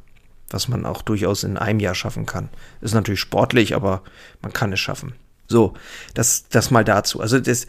Was 0.50 0.68
man 0.68 0.84
auch 0.86 1.02
durchaus 1.02 1.44
in 1.44 1.56
einem 1.56 1.80
Jahr 1.80 1.94
schaffen 1.94 2.26
kann. 2.26 2.50
Ist 2.80 2.94
natürlich 2.94 3.20
sportlich, 3.20 3.74
aber 3.74 4.02
man 4.42 4.52
kann 4.52 4.72
es 4.72 4.80
schaffen. 4.80 5.14
So, 5.48 5.74
das, 6.14 6.48
das 6.48 6.70
mal 6.70 6.84
dazu. 6.84 7.20
Also 7.20 7.40
das, 7.40 7.66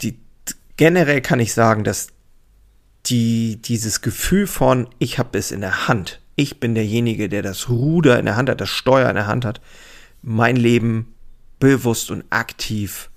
die, 0.00 0.18
generell 0.76 1.20
kann 1.20 1.40
ich 1.40 1.52
sagen, 1.52 1.84
dass 1.84 2.08
die, 3.06 3.60
dieses 3.60 4.00
Gefühl 4.00 4.46
von, 4.46 4.88
ich 4.98 5.18
habe 5.18 5.38
es 5.38 5.50
in 5.50 5.60
der 5.60 5.88
Hand, 5.88 6.20
ich 6.36 6.60
bin 6.60 6.74
derjenige, 6.74 7.28
der 7.28 7.42
das 7.42 7.68
Ruder 7.68 8.18
in 8.18 8.26
der 8.26 8.36
Hand 8.36 8.48
hat, 8.48 8.60
das 8.60 8.68
Steuer 8.68 9.08
in 9.08 9.16
der 9.16 9.26
Hand 9.26 9.44
hat, 9.44 9.60
mein 10.22 10.56
Leben 10.56 11.14
bewusst 11.62 12.10
und 12.10 12.24
aktiv 12.30 13.08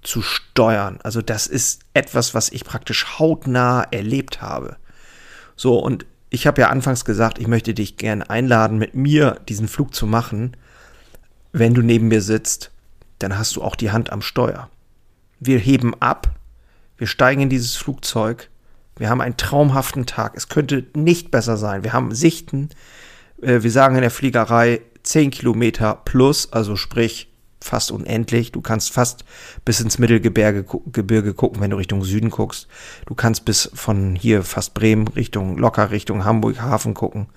zu 0.00 0.22
steuern. 0.22 0.98
Also 1.02 1.20
das 1.20 1.46
ist 1.46 1.82
etwas, 1.92 2.32
was 2.32 2.48
ich 2.48 2.64
praktisch 2.64 3.18
hautnah 3.18 3.82
erlebt 3.90 4.40
habe. 4.40 4.78
So, 5.56 5.78
und 5.78 6.06
ich 6.30 6.46
habe 6.46 6.62
ja 6.62 6.70
anfangs 6.70 7.04
gesagt, 7.04 7.38
ich 7.38 7.48
möchte 7.48 7.74
dich 7.74 7.98
gerne 7.98 8.30
einladen, 8.30 8.78
mit 8.78 8.94
mir 8.94 9.38
diesen 9.46 9.68
Flug 9.68 9.94
zu 9.94 10.06
machen. 10.06 10.56
Wenn 11.52 11.74
du 11.74 11.82
neben 11.82 12.08
mir 12.08 12.22
sitzt, 12.22 12.70
dann 13.18 13.36
hast 13.36 13.56
du 13.56 13.62
auch 13.62 13.76
die 13.76 13.90
Hand 13.90 14.10
am 14.10 14.22
Steuer. 14.22 14.70
Wir 15.38 15.58
heben 15.58 15.92
ab, 16.00 16.30
wir 16.96 17.06
steigen 17.06 17.42
in 17.42 17.50
dieses 17.50 17.76
Flugzeug, 17.76 18.48
wir 18.96 19.10
haben 19.10 19.20
einen 19.20 19.36
traumhaften 19.36 20.06
Tag. 20.06 20.32
Es 20.34 20.48
könnte 20.48 20.86
nicht 20.94 21.30
besser 21.30 21.58
sein. 21.58 21.84
Wir 21.84 21.92
haben 21.92 22.14
Sichten, 22.14 22.70
äh, 23.42 23.62
wir 23.62 23.70
sagen 23.70 23.96
in 23.96 24.00
der 24.00 24.10
Fliegerei 24.10 24.80
10 25.02 25.30
Kilometer 25.30 26.00
plus, 26.06 26.50
also 26.54 26.76
sprich 26.76 27.31
fast 27.62 27.90
unendlich. 27.90 28.52
Du 28.52 28.60
kannst 28.60 28.92
fast 28.92 29.24
bis 29.64 29.80
ins 29.80 29.98
Mittelgebirge 29.98 30.64
Gebirge 30.92 31.34
gucken, 31.34 31.60
wenn 31.60 31.70
du 31.70 31.76
Richtung 31.76 32.04
Süden 32.04 32.30
guckst. 32.30 32.68
Du 33.06 33.14
kannst 33.14 33.44
bis 33.44 33.70
von 33.74 34.14
hier 34.14 34.42
fast 34.42 34.74
Bremen 34.74 35.08
Richtung 35.08 35.58
locker 35.58 35.90
Richtung 35.90 36.24
Hamburg 36.24 36.60
Hafen 36.60 36.94
gucken. 36.94 37.28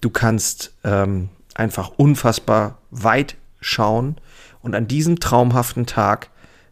Du 0.00 0.10
kannst 0.10 0.72
ähm, 0.84 1.28
einfach 1.54 1.92
unfassbar 1.96 2.78
weit 2.90 3.36
schauen. 3.60 4.16
Und 4.62 4.74
an 4.74 4.88
diesem 4.88 5.20
traumhaften 5.20 5.86
Tag 5.86 6.30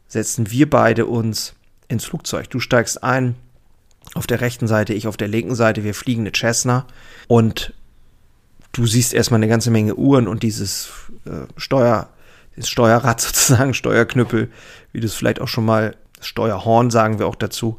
setzen 0.09 0.50
wir 0.50 0.69
beide 0.69 1.07
uns 1.07 1.55
ins 1.88 2.05
Flugzeug. 2.05 2.50
Du 2.50 2.61
steigst 2.61 3.02
ein 3.02 3.35
auf 4.14 4.26
der 4.26 4.40
rechten 4.40 4.67
Seite, 4.67 4.95
ich 4.95 5.07
auf 5.07 5.17
der 5.17 5.28
linken 5.28 5.55
Seite. 5.55 5.85
Wir 5.85 5.95
fliegen 5.95 6.23
eine 6.23 6.33
Cessna 6.35 6.87
und 7.26 7.75
du 8.73 8.87
siehst 8.87 9.14
erstmal 9.14 9.38
eine 9.38 9.49
ganze 9.49 9.71
Menge 9.71 9.97
Uhren 9.97 10.28
und 10.28 10.43
dieses 10.43 10.90
äh, 11.25 11.47
Steuer 11.57 12.09
das 12.59 12.69
Steuerrad 12.69 13.21
sozusagen, 13.21 13.75
Steuerknüppel, 13.75 14.50
wie 14.93 15.00
du 15.00 15.07
es 15.07 15.15
vielleicht 15.15 15.41
auch 15.41 15.49
schon 15.49 15.65
mal, 15.65 15.97
Steuerhorn 16.21 16.91
sagen 16.91 17.19
wir 17.19 17.27
auch 17.27 17.37
dazu, 17.37 17.79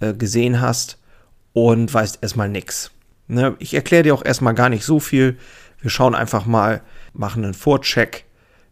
äh, 0.00 0.14
gesehen 0.14 0.60
hast 0.60 0.98
und 1.52 1.92
weißt 1.92 2.18
erstmal 2.22 2.48
nichts. 2.48 2.90
Ne? 3.28 3.56
Ich 3.58 3.74
erkläre 3.74 4.02
dir 4.02 4.14
auch 4.14 4.24
erstmal 4.24 4.54
gar 4.54 4.68
nicht 4.68 4.84
so 4.84 5.00
viel. 5.00 5.38
Wir 5.80 5.90
schauen 5.90 6.14
einfach 6.14 6.46
mal, 6.46 6.82
machen 7.12 7.44
einen 7.44 7.54
Vorcheck. 7.54 8.24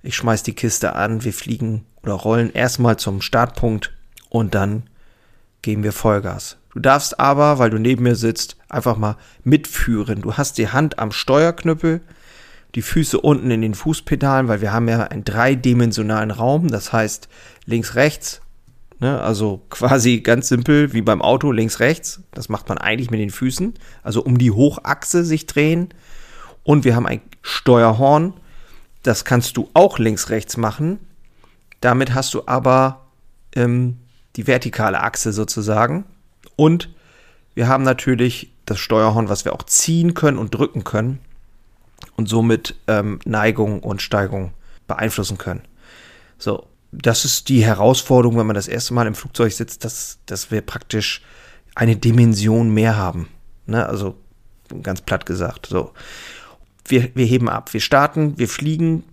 Ich 0.03 0.17
schmeiß 0.17 0.43
die 0.43 0.55
Kiste 0.55 0.95
an, 0.95 1.25
wir 1.25 1.33
fliegen 1.33 1.85
oder 2.03 2.13
rollen 2.15 2.53
erstmal 2.53 2.99
zum 2.99 3.21
Startpunkt 3.21 3.93
und 4.29 4.55
dann 4.55 4.85
geben 5.63 5.83
wir 5.83 5.93
Vollgas. 5.93 6.57
Du 6.73 6.81
darfst 6.81 7.19
aber, 7.19 7.59
weil 7.59 7.71
du 7.71 7.79
neben 7.79 8.05
mir 8.05 8.15
sitzt, 8.15 8.57
einfach 8.69 8.97
mal 8.97 9.17
mitführen. 9.43 10.23
Du 10.23 10.35
hast 10.37 10.59
die 10.59 10.69
Hand 10.69 10.99
am 10.99 11.11
Steuerknüppel, 11.11 12.01
die 12.75 12.83
Füße 12.83 13.21
unten 13.21 13.51
in 13.51 13.63
den 13.63 13.75
Fußpedalen, 13.75 14.49
weil 14.49 14.61
wir 14.61 14.73
haben 14.73 14.89
ja 14.89 15.05
einen 15.05 15.25
dreidimensionalen 15.25 16.31
Raum, 16.31 16.69
das 16.69 16.93
heißt 16.93 17.29
links, 17.65 17.95
rechts, 17.95 18.41
ne, 19.01 19.21
also 19.21 19.63
quasi 19.71 20.21
ganz 20.21 20.49
simpel 20.49 20.93
wie 20.93 21.03
beim 21.03 21.23
Auto 21.23 21.51
links, 21.51 21.81
rechts, 21.81 22.23
das 22.33 22.49
macht 22.49 22.69
man 22.69 22.79
eigentlich 22.79 23.11
mit 23.11 23.21
den 23.21 23.31
Füßen, 23.31 23.75
also 24.03 24.23
um 24.23 24.39
die 24.39 24.51
Hochachse 24.51 25.25
sich 25.25 25.47
drehen. 25.47 25.89
Und 26.63 26.85
wir 26.85 26.95
haben 26.95 27.07
ein 27.07 27.23
Steuerhorn, 27.41 28.35
das 29.03 29.25
kannst 29.25 29.57
du 29.57 29.71
auch 29.73 29.99
links, 29.99 30.29
rechts 30.29 30.59
machen, 30.59 30.99
damit 31.81 32.13
hast 32.13 32.35
du 32.35 32.43
aber 32.47 33.07
ähm, 33.55 33.97
die 34.37 34.47
vertikale 34.47 35.01
Achse 35.01 35.33
sozusagen. 35.33 36.05
Und 36.57 36.91
wir 37.55 37.69
haben 37.69 37.85
natürlich 37.85 38.53
das 38.67 38.79
Steuerhorn, 38.79 39.31
was 39.31 39.47
wir 39.47 39.55
auch 39.55 39.63
ziehen 39.63 40.13
können 40.13 40.37
und 40.37 40.51
drücken 40.55 40.85
können 40.85 41.21
und 42.17 42.29
somit 42.29 42.75
ähm, 42.87 43.21
Neigung 43.25 43.81
und 43.81 44.03
Steigung 44.03 44.53
beeinflussen 44.87 45.39
können. 45.39 45.63
So, 46.39 46.67
das 46.93 47.25
ist 47.25 47.49
die 47.49 47.65
Herausforderung, 47.65 48.39
wenn 48.39 48.47
man 48.47 48.55
das 48.55 48.69
erste 48.69 48.95
Mal 48.95 49.07
im 49.07 49.15
Flugzeug 49.15 49.53
sitzt, 49.53 49.85
dass, 49.85 50.19
dass 50.27 50.51
wir 50.51 50.63
praktisch 50.63 51.23
eine 51.75 51.97
Dimension 51.97 52.71
mehr 52.71 52.97
haben. 52.97 53.29
Ne? 53.67 53.87
Also 53.87 54.17
ganz 54.83 55.01
platt 55.03 55.27
gesagt. 55.27 55.67
So. 55.67 55.93
Wir, 56.87 57.11
wir 57.15 57.27
heben 57.27 57.49
ab, 57.49 57.73
wir 57.73 57.81
starten, 57.81 58.39
wir 58.39 58.49
fliegen, 58.49 59.05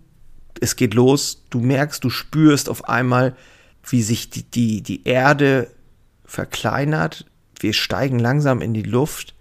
es 0.61 0.75
geht 0.75 0.93
los, 0.93 1.43
du 1.49 1.59
merkst, 1.59 2.03
du 2.03 2.09
spürst 2.09 2.69
auf 2.69 2.87
einmal, 2.87 3.35
wie 3.87 4.01
sich 4.01 4.29
die, 4.29 4.43
die, 4.43 4.81
die 4.81 5.03
Erde 5.03 5.69
verkleinert, 6.23 7.25
wir 7.59 7.73
steigen 7.73 8.19
langsam 8.19 8.61
in 8.61 8.73
die 8.73 8.83
Luft 8.83 9.34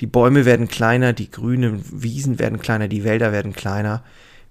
die 0.00 0.06
Bäume 0.06 0.44
werden 0.44 0.68
kleiner, 0.68 1.12
die 1.12 1.30
grünen 1.30 1.84
Wiesen 1.90 2.38
werden 2.38 2.60
kleiner, 2.60 2.88
die 2.88 3.04
Wälder 3.04 3.32
werden 3.32 3.52
kleiner. 3.52 4.02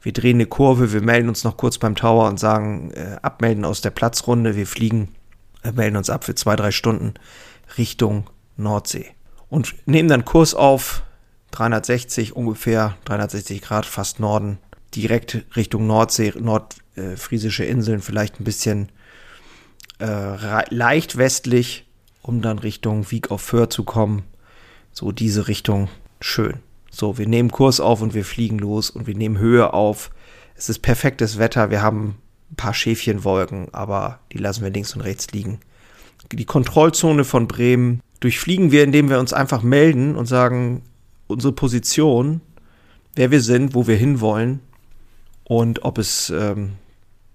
Wir 0.01 0.13
drehen 0.13 0.37
eine 0.37 0.45
Kurve, 0.45 0.93
wir 0.93 1.01
melden 1.01 1.29
uns 1.29 1.43
noch 1.43 1.57
kurz 1.57 1.77
beim 1.77 1.95
Tower 1.95 2.27
und 2.27 2.39
sagen, 2.39 2.91
äh, 2.91 3.17
abmelden 3.21 3.65
aus 3.65 3.81
der 3.81 3.91
Platzrunde. 3.91 4.55
Wir 4.55 4.67
fliegen, 4.67 5.09
äh, 5.63 5.71
melden 5.71 5.97
uns 5.97 6.09
ab 6.09 6.23
für 6.23 6.35
zwei, 6.35 6.55
drei 6.55 6.71
Stunden 6.71 7.13
Richtung 7.77 8.29
Nordsee. 8.57 9.07
Und 9.49 9.75
nehmen 9.85 10.09
dann 10.09 10.25
Kurs 10.25 10.55
auf, 10.55 11.03
360 11.51 12.35
ungefähr, 12.35 12.97
360 13.05 13.61
Grad, 13.61 13.85
fast 13.85 14.19
Norden, 14.19 14.57
direkt 14.95 15.45
Richtung 15.55 15.87
Nordsee, 15.87 16.33
nordfriesische 16.37 17.65
äh, 17.65 17.69
Inseln, 17.69 18.01
vielleicht 18.01 18.39
ein 18.39 18.43
bisschen 18.43 18.89
äh, 19.99 20.73
leicht 20.73 21.17
westlich, 21.17 21.85
um 22.21 22.41
dann 22.41 22.59
Richtung 22.59 23.09
Wieg 23.11 23.31
auf 23.31 23.41
Föhr 23.41 23.69
zu 23.69 23.83
kommen 23.83 24.23
so 24.93 25.11
diese 25.11 25.47
Richtung 25.47 25.89
schön. 26.21 26.59
So, 26.89 27.17
wir 27.17 27.27
nehmen 27.27 27.51
Kurs 27.51 27.79
auf 27.79 28.01
und 28.01 28.13
wir 28.13 28.23
fliegen 28.23 28.59
los 28.59 28.91
und 28.91 29.07
wir 29.07 29.15
nehmen 29.15 29.39
Höhe 29.39 29.73
auf. 29.73 30.11
Es 30.55 30.69
ist 30.69 30.79
perfektes 30.79 31.39
Wetter. 31.39 31.71
Wir 31.71 31.81
haben 31.81 32.15
ein 32.51 32.55
paar 32.55 32.75
Schäfchenwolken, 32.75 33.73
aber 33.73 34.19
die 34.31 34.37
lassen 34.37 34.63
wir 34.63 34.69
links 34.69 34.93
und 34.93 35.01
rechts 35.01 35.31
liegen. 35.31 35.59
Die 36.31 36.45
Kontrollzone 36.45 37.23
von 37.23 37.47
Bremen 37.47 38.01
durchfliegen 38.19 38.71
wir, 38.71 38.83
indem 38.83 39.09
wir 39.09 39.19
uns 39.19 39.33
einfach 39.33 39.63
melden 39.63 40.15
und 40.15 40.27
sagen, 40.27 40.83
unsere 41.27 41.51
Position, 41.51 42.41
wer 43.15 43.31
wir 43.31 43.41
sind, 43.41 43.73
wo 43.73 43.87
wir 43.87 43.95
hinwollen 43.95 44.59
und 45.43 45.83
ob 45.83 45.97
es 45.97 46.29
ähm, 46.29 46.73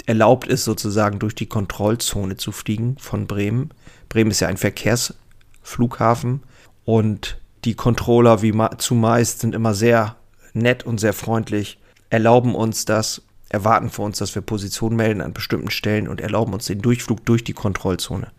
erlaubt 0.07 0.47
ist, 0.47 0.65
sozusagen 0.65 1.19
durch 1.19 1.35
die 1.35 1.47
Kontrollzone 1.47 2.37
zu 2.37 2.53
fliegen 2.53 2.97
von 2.99 3.27
Bremen. 3.27 3.71
Bremen 4.09 4.31
ist 4.31 4.41
ja 4.41 4.49
ein 4.49 4.57
Verkehrsflughafen 4.57 6.43
und 6.85 7.39
die 7.65 7.75
Controller, 7.75 8.43
wie 8.43 8.55
zumeist, 8.79 9.41
sind 9.41 9.55
immer 9.55 9.75
sehr 9.75 10.17
nett 10.53 10.85
und 10.85 10.99
sehr 10.99 11.13
freundlich, 11.13 11.79
erlauben 12.11 12.55
uns 12.55 12.85
das, 12.85 13.23
erwarten 13.49 13.91
für 13.91 14.03
uns, 14.03 14.19
dass 14.19 14.35
wir 14.35 14.43
Position 14.43 14.97
melden 14.97 15.21
an 15.21 15.33
bestimmten 15.33 15.71
Stellen 15.71 16.09
und 16.09 16.21
erlauben 16.21 16.53
uns 16.53 16.67
den 16.67 16.83
Durchflug 16.83 17.25
durch 17.25 17.45
die 17.45 17.53
Kontrollzone. 17.53 18.31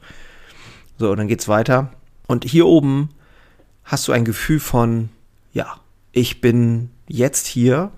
So, 0.97 1.15
dann 1.15 1.27
geht's 1.27 1.47
weiter. 1.47 1.91
Und 2.27 2.45
hier 2.45 2.67
oben 2.67 3.09
hast 3.83 4.07
du 4.07 4.11
ein 4.11 4.25
Gefühl 4.25 4.59
von, 4.59 5.09
ja, 5.51 5.79
ich 6.11 6.41
bin 6.41 6.91
jetzt 7.07 7.47
hier, 7.47 7.91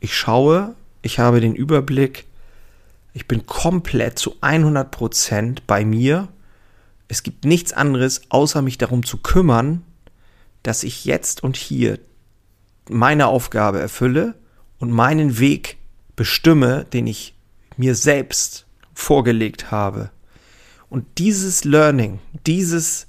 ich 0.00 0.16
schaue, 0.16 0.74
ich 1.02 1.18
habe 1.18 1.40
den 1.40 1.54
Überblick, 1.54 2.26
ich 3.12 3.26
bin 3.26 3.46
komplett 3.46 4.18
zu 4.18 4.36
100% 4.40 5.58
bei 5.66 5.84
mir. 5.84 6.28
Es 7.08 7.22
gibt 7.22 7.44
nichts 7.44 7.72
anderes, 7.72 8.22
außer 8.28 8.62
mich 8.62 8.78
darum 8.78 9.04
zu 9.04 9.18
kümmern, 9.18 9.82
dass 10.68 10.82
ich 10.82 11.06
jetzt 11.06 11.42
und 11.42 11.56
hier 11.56 11.98
meine 12.90 13.28
Aufgabe 13.28 13.80
erfülle 13.80 14.34
und 14.78 14.92
meinen 14.92 15.38
Weg 15.38 15.78
bestimme, 16.14 16.84
den 16.92 17.06
ich 17.06 17.34
mir 17.78 17.94
selbst 17.94 18.66
vorgelegt 18.92 19.70
habe. 19.70 20.10
Und 20.90 21.06
dieses 21.16 21.64
Learning, 21.64 22.18
dieses, 22.46 23.06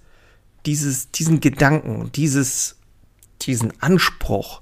dieses, 0.65 1.11
diesen 1.11 1.41
Gedanken, 1.41 2.11
dieses, 2.13 2.77
diesen 3.41 3.73
Anspruch, 3.81 4.61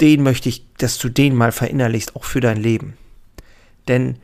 den 0.00 0.22
möchte 0.22 0.48
ich, 0.48 0.66
dass 0.78 0.96
du 0.96 1.10
den 1.10 1.34
mal 1.34 1.52
verinnerlichst, 1.52 2.16
auch 2.16 2.24
für 2.24 2.40
dein 2.40 2.56
Leben. 2.56 2.96
Denn 3.86 4.18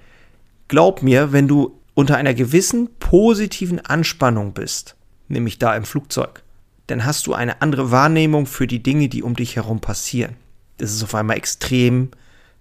glaub 0.69 1.02
mir, 1.02 1.33
wenn 1.33 1.49
du 1.49 1.78
unter 1.92 2.16
einer 2.16 2.33
gewissen 2.33 2.88
positiven 2.99 3.78
Anspannung 3.78 4.54
bist, 4.54 4.97
nämlich 5.28 5.59
da 5.59 5.76
im 5.76 5.85
Flugzeug, 5.85 6.42
dann 6.90 7.04
hast 7.04 7.26
du 7.26 7.35
eine 7.35 7.62
andere 7.62 7.90
Wahrnehmung 7.90 8.47
für 8.47 8.66
die 8.66 8.82
Dinge, 8.82 9.09
die 9.09 9.23
um 9.23 9.37
dich 9.37 9.56
herum 9.56 9.80
passieren. 9.80 10.37
Das 10.78 10.92
ist 10.92 11.02
auf 11.02 11.14
einmal 11.14 11.37
extrem 11.37 12.11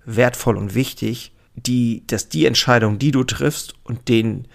wertvoll 0.05 0.57
und 0.57 0.75
wichtig, 0.75 1.31
die, 1.55 2.03
dass 2.07 2.29
die 2.29 2.45
Entscheidung, 2.45 2.99
die 2.99 3.11
du 3.11 3.23
triffst 3.23 3.73
und 3.83 4.07
den, 4.07 4.47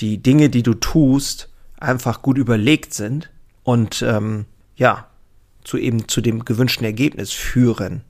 die 0.00 0.22
Dinge, 0.22 0.50
die 0.50 0.62
du 0.62 0.74
tust, 0.74 1.48
einfach 1.78 2.22
gut 2.22 2.38
überlegt 2.38 2.94
sind 2.94 3.30
und 3.62 4.02
ähm, 4.02 4.46
ja, 4.76 5.08
zu 5.64 5.78
eben 5.78 6.08
zu 6.08 6.20
dem 6.20 6.44
gewünschten 6.44 6.84
Ergebnis 6.84 7.32
führen. 7.32 8.02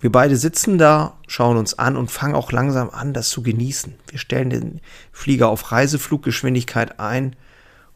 Wir 0.00 0.12
beide 0.12 0.36
sitzen 0.36 0.76
da, 0.76 1.18
schauen 1.26 1.56
uns 1.56 1.78
an 1.78 1.96
und 1.96 2.10
fangen 2.10 2.34
auch 2.34 2.52
langsam 2.52 2.90
an, 2.90 3.14
das 3.14 3.30
zu 3.30 3.42
genießen. 3.42 3.94
Wir 4.08 4.18
stellen 4.18 4.50
den 4.50 4.80
Flieger 5.12 5.48
auf 5.48 5.72
Reisefluggeschwindigkeit 5.72 7.00
ein 7.00 7.36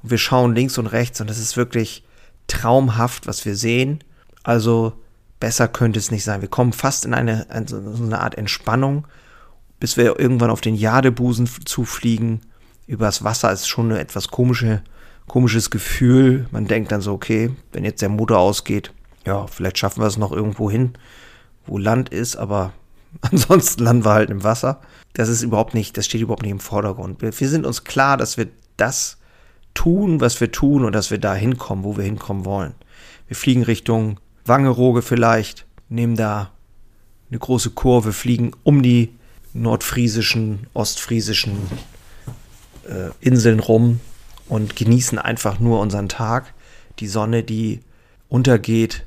und 0.02 0.10
wir 0.10 0.18
schauen 0.18 0.54
links 0.54 0.78
und 0.78 0.87
rechts 0.87 1.20
und 1.20 1.28
es 1.28 1.38
ist 1.38 1.56
wirklich 1.56 2.04
traumhaft, 2.50 3.26
was 3.26 3.45
wir 3.45 3.57
sehen. 3.57 4.02
Also 4.42 4.92
besser 5.38 5.69
könnte 5.69 5.99
es 5.99 6.11
nicht 6.11 6.25
sein. 6.25 6.42
Wir 6.42 6.49
kommen 6.49 6.73
fast 6.73 7.04
in 7.04 7.14
eine, 7.14 7.47
in 7.54 7.66
so 7.66 7.78
eine 7.78 8.21
Art 8.21 8.37
Entspannung, 8.37 9.07
bis 9.78 9.97
wir 9.97 10.19
irgendwann 10.19 10.50
auf 10.50 10.61
den 10.61 10.75
Jadebusen 10.75 11.49
zufliegen. 11.64 12.40
Übers 12.87 13.25
Wasser 13.25 13.52
ist 13.52 13.69
schon 13.69 13.90
eine 13.90 14.00
etwas 14.00 14.28
komische, 14.28 14.83
komisches 15.26 15.71
Gefühl. 15.71 16.47
Man 16.50 16.66
denkt 16.66 16.92
dann 16.92 17.00
so, 17.00 17.12
okay, 17.12 17.50
wenn 17.73 17.85
jetzt 17.85 18.02
der 18.02 18.09
Motor 18.09 18.38
ausgeht, 18.38 18.92
ja, 19.25 19.47
vielleicht 19.47 19.78
schaffen 19.78 20.02
wir 20.02 20.07
es 20.07 20.19
noch 20.19 20.33
irgendwo 20.33 20.71
hin, 20.71 20.95
wo 21.66 21.78
Land 21.78 22.09
ist, 22.09 22.37
aber 22.37 22.73
ansonsten 23.23 23.85
landen 23.85 24.04
wir 24.04 24.12
halt 24.12 24.30
im 24.30 24.45
Wasser. 24.45 24.80
Das 25.12 25.28
ist 25.28 25.42
überhaupt 25.42 25.75
nicht, 25.75 25.97
das 25.97 26.07
steht 26.07 26.21
überhaupt 26.21 26.42
nicht 26.42 26.52
im 26.52 26.61
Vordergrund. 26.61 27.23
Wir, 27.23 27.38
wir 27.38 27.49
sind 27.49 27.66
uns 27.66 27.85
klar, 27.85 28.16
dass 28.16 28.37
wir 28.37 28.49
das 28.76 29.19
tun, 29.75 30.21
was 30.21 30.41
wir 30.41 30.53
tun 30.53 30.85
und 30.85 30.93
dass 30.93 31.11
wir 31.11 31.19
da 31.19 31.35
hinkommen, 31.35 31.85
wo 31.85 31.97
wir 31.97 32.05
hinkommen 32.05 32.45
wollen. 32.45 32.75
Wir 33.28 33.37
fliegen 33.37 33.63
Richtung 33.63 34.19
Wangerooge 34.45 35.02
vielleicht, 35.02 35.67
nehmen 35.89 36.17
da 36.17 36.50
eine 37.30 37.39
große 37.39 37.71
Kurve, 37.71 38.13
fliegen 38.13 38.52
um 38.65 38.83
die 38.83 39.15
nordfriesischen, 39.52 40.67
ostfriesischen 40.75 41.56
äh, 42.89 43.11
Inseln 43.21 43.61
rum 43.61 44.00
und 44.49 44.76
genießen 44.76 45.19
einfach 45.19 45.61
nur 45.61 45.80
unseren 45.80 46.09
Tag, 46.09 46.52
die 46.99 47.06
Sonne, 47.06 47.43
die 47.43 47.80
untergeht 48.28 49.06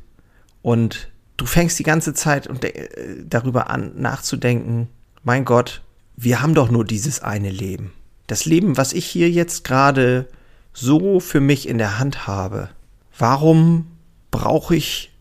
und 0.61 1.09
du 1.37 1.45
fängst 1.45 1.77
die 1.79 1.83
ganze 1.83 2.13
Zeit 2.13 2.47
und 2.47 2.63
äh, 2.63 2.87
darüber 3.25 3.69
an 3.69 3.91
nachzudenken, 3.95 4.87
mein 5.23 5.45
Gott, 5.45 5.81
wir 6.15 6.41
haben 6.41 6.53
doch 6.53 6.69
nur 6.69 6.85
dieses 6.85 7.21
eine 7.21 7.49
Leben. 7.49 7.93
Das 8.27 8.45
Leben, 8.45 8.77
was 8.77 8.93
ich 8.93 9.05
hier 9.05 9.29
jetzt 9.29 9.63
gerade 9.63 10.27
so 10.73 11.19
für 11.19 11.39
mich 11.39 11.67
in 11.67 11.77
der 11.77 11.99
Hand 11.99 12.27
habe, 12.27 12.69
warum 13.17 13.87
brauche 14.31 14.75
ich 14.75 15.11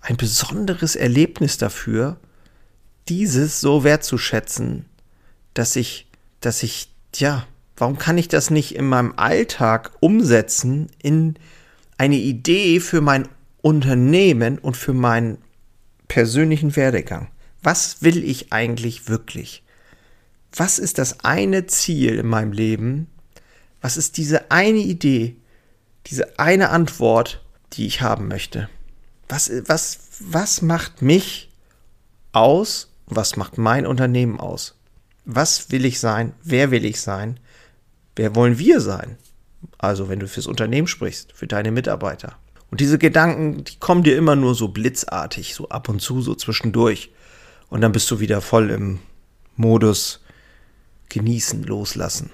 ein 0.00 0.16
besonderes 0.16 0.96
Erlebnis 0.96 1.58
dafür, 1.58 2.18
dieses 3.08 3.60
so 3.60 3.84
wertzuschätzen, 3.84 4.84
dass 5.54 5.76
ich, 5.76 6.08
dass 6.40 6.62
ich, 6.62 6.90
ja, 7.14 7.46
warum 7.76 7.98
kann 7.98 8.18
ich 8.18 8.28
das 8.28 8.50
nicht 8.50 8.74
in 8.74 8.86
meinem 8.86 9.14
Alltag 9.16 9.92
umsetzen 10.00 10.88
in 11.02 11.34
eine 11.96 12.16
Idee 12.16 12.80
für 12.80 13.00
mein 13.00 13.28
Unternehmen 13.62 14.58
und 14.58 14.76
für 14.76 14.92
meinen 14.92 15.38
persönlichen 16.08 16.76
Werdegang? 16.76 17.28
Was 17.62 18.02
will 18.02 18.22
ich 18.22 18.52
eigentlich 18.52 19.08
wirklich? 19.08 19.62
Was 20.54 20.78
ist 20.78 20.98
das 20.98 21.24
eine 21.24 21.66
Ziel 21.66 22.18
in 22.18 22.26
meinem 22.26 22.52
Leben, 22.52 23.08
was 23.80 23.96
ist 23.96 24.16
diese 24.16 24.50
eine 24.50 24.78
Idee, 24.78 25.36
diese 26.06 26.38
eine 26.38 26.70
Antwort, 26.70 27.44
die 27.74 27.86
ich 27.86 28.00
haben 28.00 28.28
möchte? 28.28 28.68
Was, 29.28 29.50
was, 29.66 30.00
was 30.20 30.62
macht 30.62 31.02
mich 31.02 31.50
aus? 32.32 32.90
Was 33.06 33.36
macht 33.36 33.58
mein 33.58 33.86
Unternehmen 33.86 34.40
aus? 34.40 34.74
Was 35.24 35.70
will 35.70 35.84
ich 35.84 36.00
sein? 36.00 36.34
Wer 36.42 36.70
will 36.70 36.84
ich 36.84 37.00
sein? 37.00 37.38
Wer 38.16 38.34
wollen 38.34 38.58
wir 38.58 38.80
sein? 38.80 39.18
Also, 39.76 40.08
wenn 40.08 40.20
du 40.20 40.28
fürs 40.28 40.46
Unternehmen 40.46 40.88
sprichst, 40.88 41.32
für 41.32 41.46
deine 41.46 41.70
Mitarbeiter. 41.70 42.36
Und 42.70 42.80
diese 42.80 42.98
Gedanken, 42.98 43.64
die 43.64 43.78
kommen 43.78 44.02
dir 44.02 44.16
immer 44.16 44.36
nur 44.36 44.54
so 44.54 44.68
blitzartig, 44.68 45.54
so 45.54 45.68
ab 45.68 45.88
und 45.88 46.00
zu, 46.00 46.20
so 46.20 46.34
zwischendurch. 46.34 47.10
Und 47.68 47.80
dann 47.80 47.92
bist 47.92 48.10
du 48.10 48.20
wieder 48.20 48.40
voll 48.40 48.70
im 48.70 48.98
Modus 49.56 50.20
genießen, 51.08 51.62
loslassen. 51.64 52.30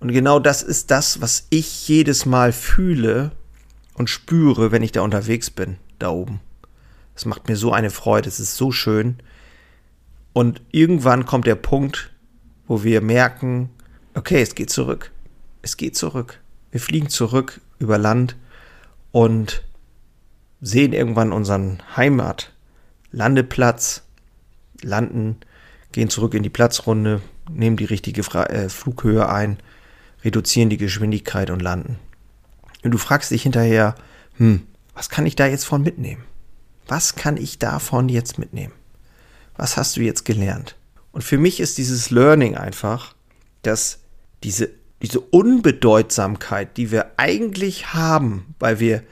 Und 0.00 0.12
genau 0.12 0.38
das 0.38 0.62
ist 0.62 0.90
das, 0.90 1.20
was 1.20 1.46
ich 1.50 1.88
jedes 1.88 2.24
Mal 2.24 2.52
fühle 2.52 3.32
und 3.94 4.08
spüre, 4.08 4.70
wenn 4.70 4.82
ich 4.82 4.92
da 4.92 5.02
unterwegs 5.02 5.50
bin, 5.50 5.76
da 5.98 6.10
oben. 6.10 6.40
Es 7.16 7.24
macht 7.24 7.48
mir 7.48 7.56
so 7.56 7.72
eine 7.72 7.90
Freude, 7.90 8.28
es 8.28 8.38
ist 8.38 8.56
so 8.56 8.70
schön. 8.70 9.18
Und 10.32 10.60
irgendwann 10.70 11.26
kommt 11.26 11.48
der 11.48 11.56
Punkt, 11.56 12.12
wo 12.68 12.84
wir 12.84 13.00
merken, 13.00 13.70
okay, 14.14 14.40
es 14.40 14.54
geht 14.54 14.70
zurück. 14.70 15.10
Es 15.62 15.76
geht 15.76 15.96
zurück. 15.96 16.40
Wir 16.70 16.80
fliegen 16.80 17.08
zurück 17.08 17.60
über 17.80 17.98
Land 17.98 18.36
und 19.10 19.64
sehen 20.60 20.92
irgendwann 20.92 21.32
unseren 21.32 21.82
Heimatlandeplatz, 21.96 24.02
landen, 24.82 25.38
gehen 25.90 26.10
zurück 26.10 26.34
in 26.34 26.44
die 26.44 26.50
Platzrunde, 26.50 27.20
nehmen 27.50 27.76
die 27.76 27.84
richtige 27.84 28.20
äh, 28.20 28.68
Flughöhe 28.68 29.28
ein 29.28 29.58
reduzieren 30.24 30.70
die 30.70 30.76
Geschwindigkeit 30.76 31.50
und 31.50 31.60
landen. 31.60 31.98
Und 32.82 32.92
du 32.92 32.98
fragst 32.98 33.30
dich 33.30 33.42
hinterher, 33.42 33.94
hm, 34.36 34.66
was 34.94 35.08
kann 35.08 35.26
ich 35.26 35.36
da 35.36 35.46
jetzt 35.46 35.64
von 35.64 35.82
mitnehmen? 35.82 36.24
Was 36.86 37.16
kann 37.16 37.36
ich 37.36 37.58
davon 37.58 38.08
jetzt 38.08 38.38
mitnehmen? 38.38 38.72
Was 39.56 39.76
hast 39.76 39.96
du 39.96 40.00
jetzt 40.00 40.24
gelernt? 40.24 40.76
Und 41.12 41.22
für 41.22 41.38
mich 41.38 41.60
ist 41.60 41.78
dieses 41.78 42.10
Learning 42.10 42.56
einfach, 42.56 43.14
dass 43.62 44.00
diese, 44.42 44.70
diese 45.02 45.20
Unbedeutsamkeit, 45.20 46.76
die 46.76 46.90
wir 46.90 47.12
eigentlich 47.16 47.92
haben, 47.92 48.54
weil 48.58 48.80
wir 48.80 49.02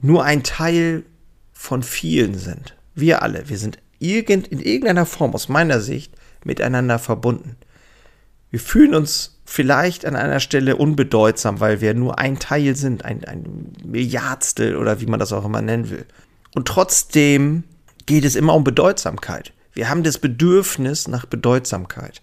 nur 0.00 0.24
ein 0.24 0.42
Teil 0.42 1.04
von 1.52 1.82
vielen 1.82 2.38
sind. 2.38 2.76
Wir 2.94 3.22
alle, 3.22 3.48
wir 3.48 3.58
sind 3.58 3.78
irgend, 3.98 4.48
in 4.48 4.60
irgendeiner 4.60 5.06
Form 5.06 5.34
aus 5.34 5.48
meiner 5.48 5.80
Sicht 5.80 6.14
miteinander 6.44 6.98
verbunden. 6.98 7.56
Wir 8.50 8.60
fühlen 8.60 8.94
uns 8.94 9.39
vielleicht 9.50 10.06
an 10.06 10.14
einer 10.14 10.38
Stelle 10.38 10.76
unbedeutsam, 10.76 11.58
weil 11.58 11.80
wir 11.80 11.92
nur 11.92 12.20
ein 12.20 12.38
Teil 12.38 12.76
sind, 12.76 13.04
ein, 13.04 13.24
ein 13.24 13.72
Milliardstel 13.84 14.76
oder 14.76 15.00
wie 15.00 15.06
man 15.06 15.18
das 15.18 15.32
auch 15.32 15.44
immer 15.44 15.60
nennen 15.60 15.90
will. 15.90 16.06
Und 16.54 16.68
trotzdem 16.68 17.64
geht 18.06 18.24
es 18.24 18.36
immer 18.36 18.54
um 18.54 18.62
Bedeutsamkeit. 18.62 19.52
Wir 19.72 19.88
haben 19.88 20.04
das 20.04 20.18
Bedürfnis 20.18 21.08
nach 21.08 21.26
Bedeutsamkeit. 21.26 22.22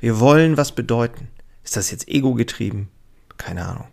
Wir 0.00 0.20
wollen 0.20 0.58
was 0.58 0.72
bedeuten. 0.72 1.28
Ist 1.64 1.76
das 1.76 1.90
jetzt 1.90 2.08
ego 2.08 2.34
getrieben? 2.34 2.90
Keine 3.38 3.64
Ahnung. 3.66 3.88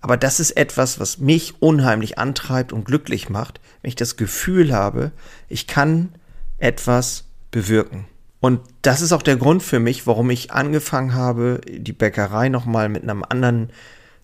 Aber 0.00 0.16
das 0.16 0.40
ist 0.40 0.52
etwas, 0.52 0.98
was 1.00 1.18
mich 1.18 1.60
unheimlich 1.60 2.18
antreibt 2.18 2.72
und 2.72 2.86
glücklich 2.86 3.28
macht, 3.28 3.60
wenn 3.82 3.90
ich 3.90 3.96
das 3.96 4.16
Gefühl 4.16 4.72
habe, 4.72 5.12
ich 5.50 5.66
kann 5.66 6.14
etwas 6.56 7.24
bewirken. 7.50 8.06
Und 8.40 8.60
das 8.82 9.02
ist 9.02 9.12
auch 9.12 9.22
der 9.22 9.36
Grund 9.36 9.62
für 9.62 9.78
mich, 9.78 10.06
warum 10.06 10.30
ich 10.30 10.50
angefangen 10.50 11.14
habe, 11.14 11.60
die 11.68 11.92
Bäckerei 11.92 12.48
nochmal 12.48 12.88
mit 12.88 13.02
einem 13.02 13.22
anderen, 13.28 13.70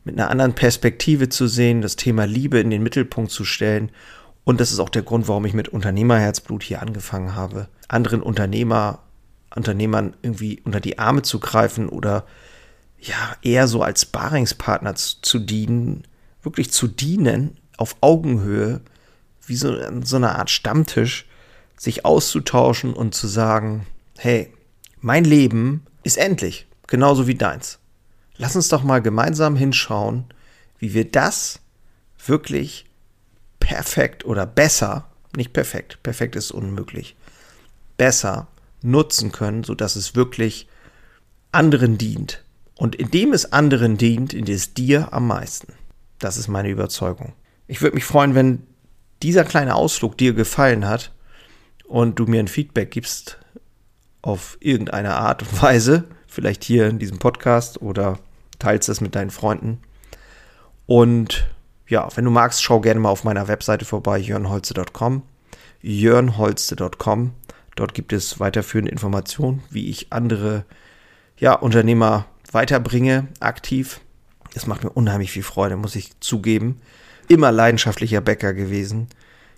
mit 0.05 0.19
einer 0.19 0.31
anderen 0.31 0.55
Perspektive 0.55 1.29
zu 1.29 1.47
sehen, 1.47 1.83
das 1.83 1.97
Thema 1.97 2.27
Liebe 2.27 2.59
in 2.59 2.71
den 2.71 2.83
Mittelpunkt 2.83 3.31
zu 3.31 3.45
stellen. 3.45 3.91
Und 4.45 4.61
das 4.61 4.73
ist 4.73 4.79
auch 4.79 4.89
der 4.89 5.03
Grund, 5.03 5.29
warum 5.29 5.45
ich 5.45 5.53
mit 5.53 5.69
Unternehmerherzblut 5.69 6.63
hier 6.63 6.81
angefangen 6.81 7.35
habe, 7.35 7.69
anderen 7.89 8.23
Unternehmer, 8.23 9.01
Unternehmern 9.55 10.15
irgendwie 10.23 10.63
unter 10.65 10.81
die 10.81 10.99
Arme 10.99 11.23
zu 11.23 11.39
greifen 11.39 11.89
oder 11.89 12.25
ja, 12.99 13.37
eher 13.43 13.69
so 13.69 13.83
als 13.83 14.07
Baringspartner 14.07 14.95
zu 14.95 15.39
dienen, 15.39 16.05
wirklich 16.43 16.73
zu 16.73 16.89
dienen, 16.89 17.59
auf 17.77 17.97
Augenhöhe, 18.01 18.81
wie 19.47 19.57
so, 19.57 19.77
so 20.03 20.17
eine 20.17 20.37
Art 20.37 20.51
Stammtisch, 20.51 21.27
sich 21.77 22.05
auszutauschen 22.05 22.95
und 22.95 23.15
zu 23.15 23.27
sagen, 23.27 23.87
hey, 24.19 24.53
mein 25.01 25.25
Leben 25.25 25.85
ist 26.03 26.19
endlich, 26.19 26.67
genauso 26.87 27.27
wie 27.27 27.35
deins. 27.35 27.79
Lass 28.37 28.57
uns 28.57 28.69
doch 28.69 28.83
mal 28.83 29.01
gemeinsam 29.01 29.57
hinschauen, 29.57 30.25
wie 30.79 30.95
wir 30.95 31.11
das 31.11 31.61
wirklich 32.25 32.87
perfekt 33.61 34.25
oder 34.25 34.47
besser, 34.47 35.09
nicht 35.37 35.53
perfekt, 35.53 36.03
perfekt 36.03 36.37
ist 36.37 36.51
unmöglich, 36.51 37.17
besser 37.97 38.49
nutzen 38.83 39.33
können, 39.33 39.65
sodass 39.65 39.97
es 39.97 40.15
wirklich 40.15 40.69
anderen 41.53 41.99
dient. 41.99 42.45
Und 42.77 42.95
indem 42.95 43.33
es 43.33 43.53
anderen 43.53 43.97
dient, 43.97 44.33
dient 44.33 44.49
es 44.49 44.75
dir 44.75 45.13
am 45.13 45.27
meisten. 45.27 45.73
Das 46.19 46.37
ist 46.37 46.49
meine 46.49 46.69
Überzeugung. 46.69 47.33
Ich 47.67 47.81
würde 47.81 47.95
mich 47.95 48.05
freuen, 48.05 48.35
wenn 48.35 48.67
dieser 49.23 49.45
kleine 49.45 49.75
Ausflug 49.75 50.19
dir 50.19 50.35
gefallen 50.35 50.87
hat 50.87 51.13
und 51.87 52.19
du 52.19 52.27
mir 52.27 52.41
ein 52.41 52.49
Feedback 52.49 52.91
gibst 52.91 53.39
auf 54.27 54.59
irgendeine 54.61 55.15
Art 55.15 55.43
und 55.43 55.63
Weise, 55.63 56.05
vielleicht 56.27 56.65
hier 56.65 56.89
in 56.89 56.99
diesem 56.99 57.19
Podcast 57.19 57.81
oder 57.81 58.19
teilst 58.59 58.89
es 58.89 59.01
mit 59.01 59.15
deinen 59.15 59.31
Freunden. 59.31 59.81
Und 60.87 61.47
ja, 61.87 62.09
wenn 62.17 62.25
du 62.25 62.31
magst, 62.31 62.63
schau 62.63 62.81
gerne 62.81 62.99
mal 62.99 63.11
auf 63.11 63.23
meiner 63.23 63.47
Webseite 63.47 63.85
vorbei, 63.85 64.19
jörnholze.com. 64.19 65.23
jörnholze.com. 65.81 67.33
Dort 67.77 67.95
gibt 67.95 68.13
es 68.13 68.41
weiterführende 68.41 68.91
Informationen, 68.91 69.63
wie 69.71 69.89
ich 69.89 70.13
andere 70.13 70.65
ja, 71.39 71.53
Unternehmer 71.53 72.27
weiterbringe, 72.51 73.29
aktiv. 73.39 74.01
Das 74.55 74.67
macht 74.67 74.83
mir 74.83 74.91
unheimlich 74.91 75.31
viel 75.31 75.43
Freude, 75.43 75.77
muss 75.77 75.95
ich 75.95 76.19
zugeben. 76.21 76.81
Immer 77.29 77.53
leidenschaftlicher 77.53 78.23
Bäcker 78.23 78.55
gewesen. 78.55 79.09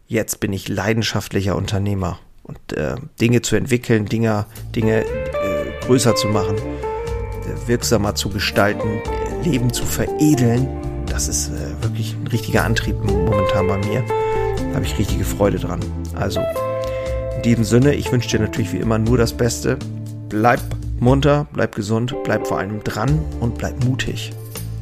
Jetzt 0.06 0.40
bin 0.40 0.52
ich 0.52 0.68
leidenschaftlicher 0.68 1.56
Unternehmer. 1.56 2.18
Und 2.48 2.72
äh, 2.76 2.96
Dinge 3.20 3.42
zu 3.42 3.56
entwickeln, 3.56 4.06
Dinge, 4.06 4.46
Dinge 4.74 5.04
äh, 5.04 5.84
größer 5.84 6.16
zu 6.16 6.28
machen, 6.28 6.56
äh, 6.56 7.68
wirksamer 7.68 8.14
zu 8.14 8.30
gestalten, 8.30 9.00
Leben 9.44 9.72
zu 9.72 9.84
veredeln, 9.84 10.66
das 11.06 11.28
ist 11.28 11.48
äh, 11.48 11.82
wirklich 11.82 12.14
ein 12.14 12.26
richtiger 12.26 12.64
Antrieb 12.64 12.96
momentan 13.04 13.66
bei 13.66 13.78
mir. 13.78 14.04
Da 14.56 14.76
habe 14.76 14.84
ich 14.84 14.98
richtige 14.98 15.24
Freude 15.24 15.58
dran. 15.58 15.80
Also, 16.14 16.40
in 17.36 17.42
diesem 17.42 17.64
Sinne, 17.64 17.94
ich 17.94 18.10
wünsche 18.12 18.28
dir 18.28 18.40
natürlich 18.40 18.72
wie 18.72 18.78
immer 18.78 18.98
nur 18.98 19.18
das 19.18 19.32
Beste. 19.32 19.78
Bleib 20.28 20.60
munter, 21.00 21.46
bleib 21.52 21.74
gesund, 21.74 22.14
bleib 22.24 22.46
vor 22.46 22.58
allem 22.58 22.82
dran 22.84 23.18
und 23.40 23.58
bleib 23.58 23.82
mutig. 23.84 24.32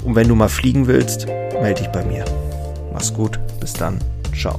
Und 0.05 0.15
wenn 0.15 0.29
du 0.29 0.35
mal 0.35 0.49
fliegen 0.49 0.87
willst, 0.87 1.27
melde 1.27 1.83
dich 1.83 1.89
bei 1.89 2.05
mir. 2.05 2.25
Mach's 2.93 3.13
gut, 3.13 3.39
bis 3.61 3.73
dann, 3.73 3.99
ciao. 4.35 4.59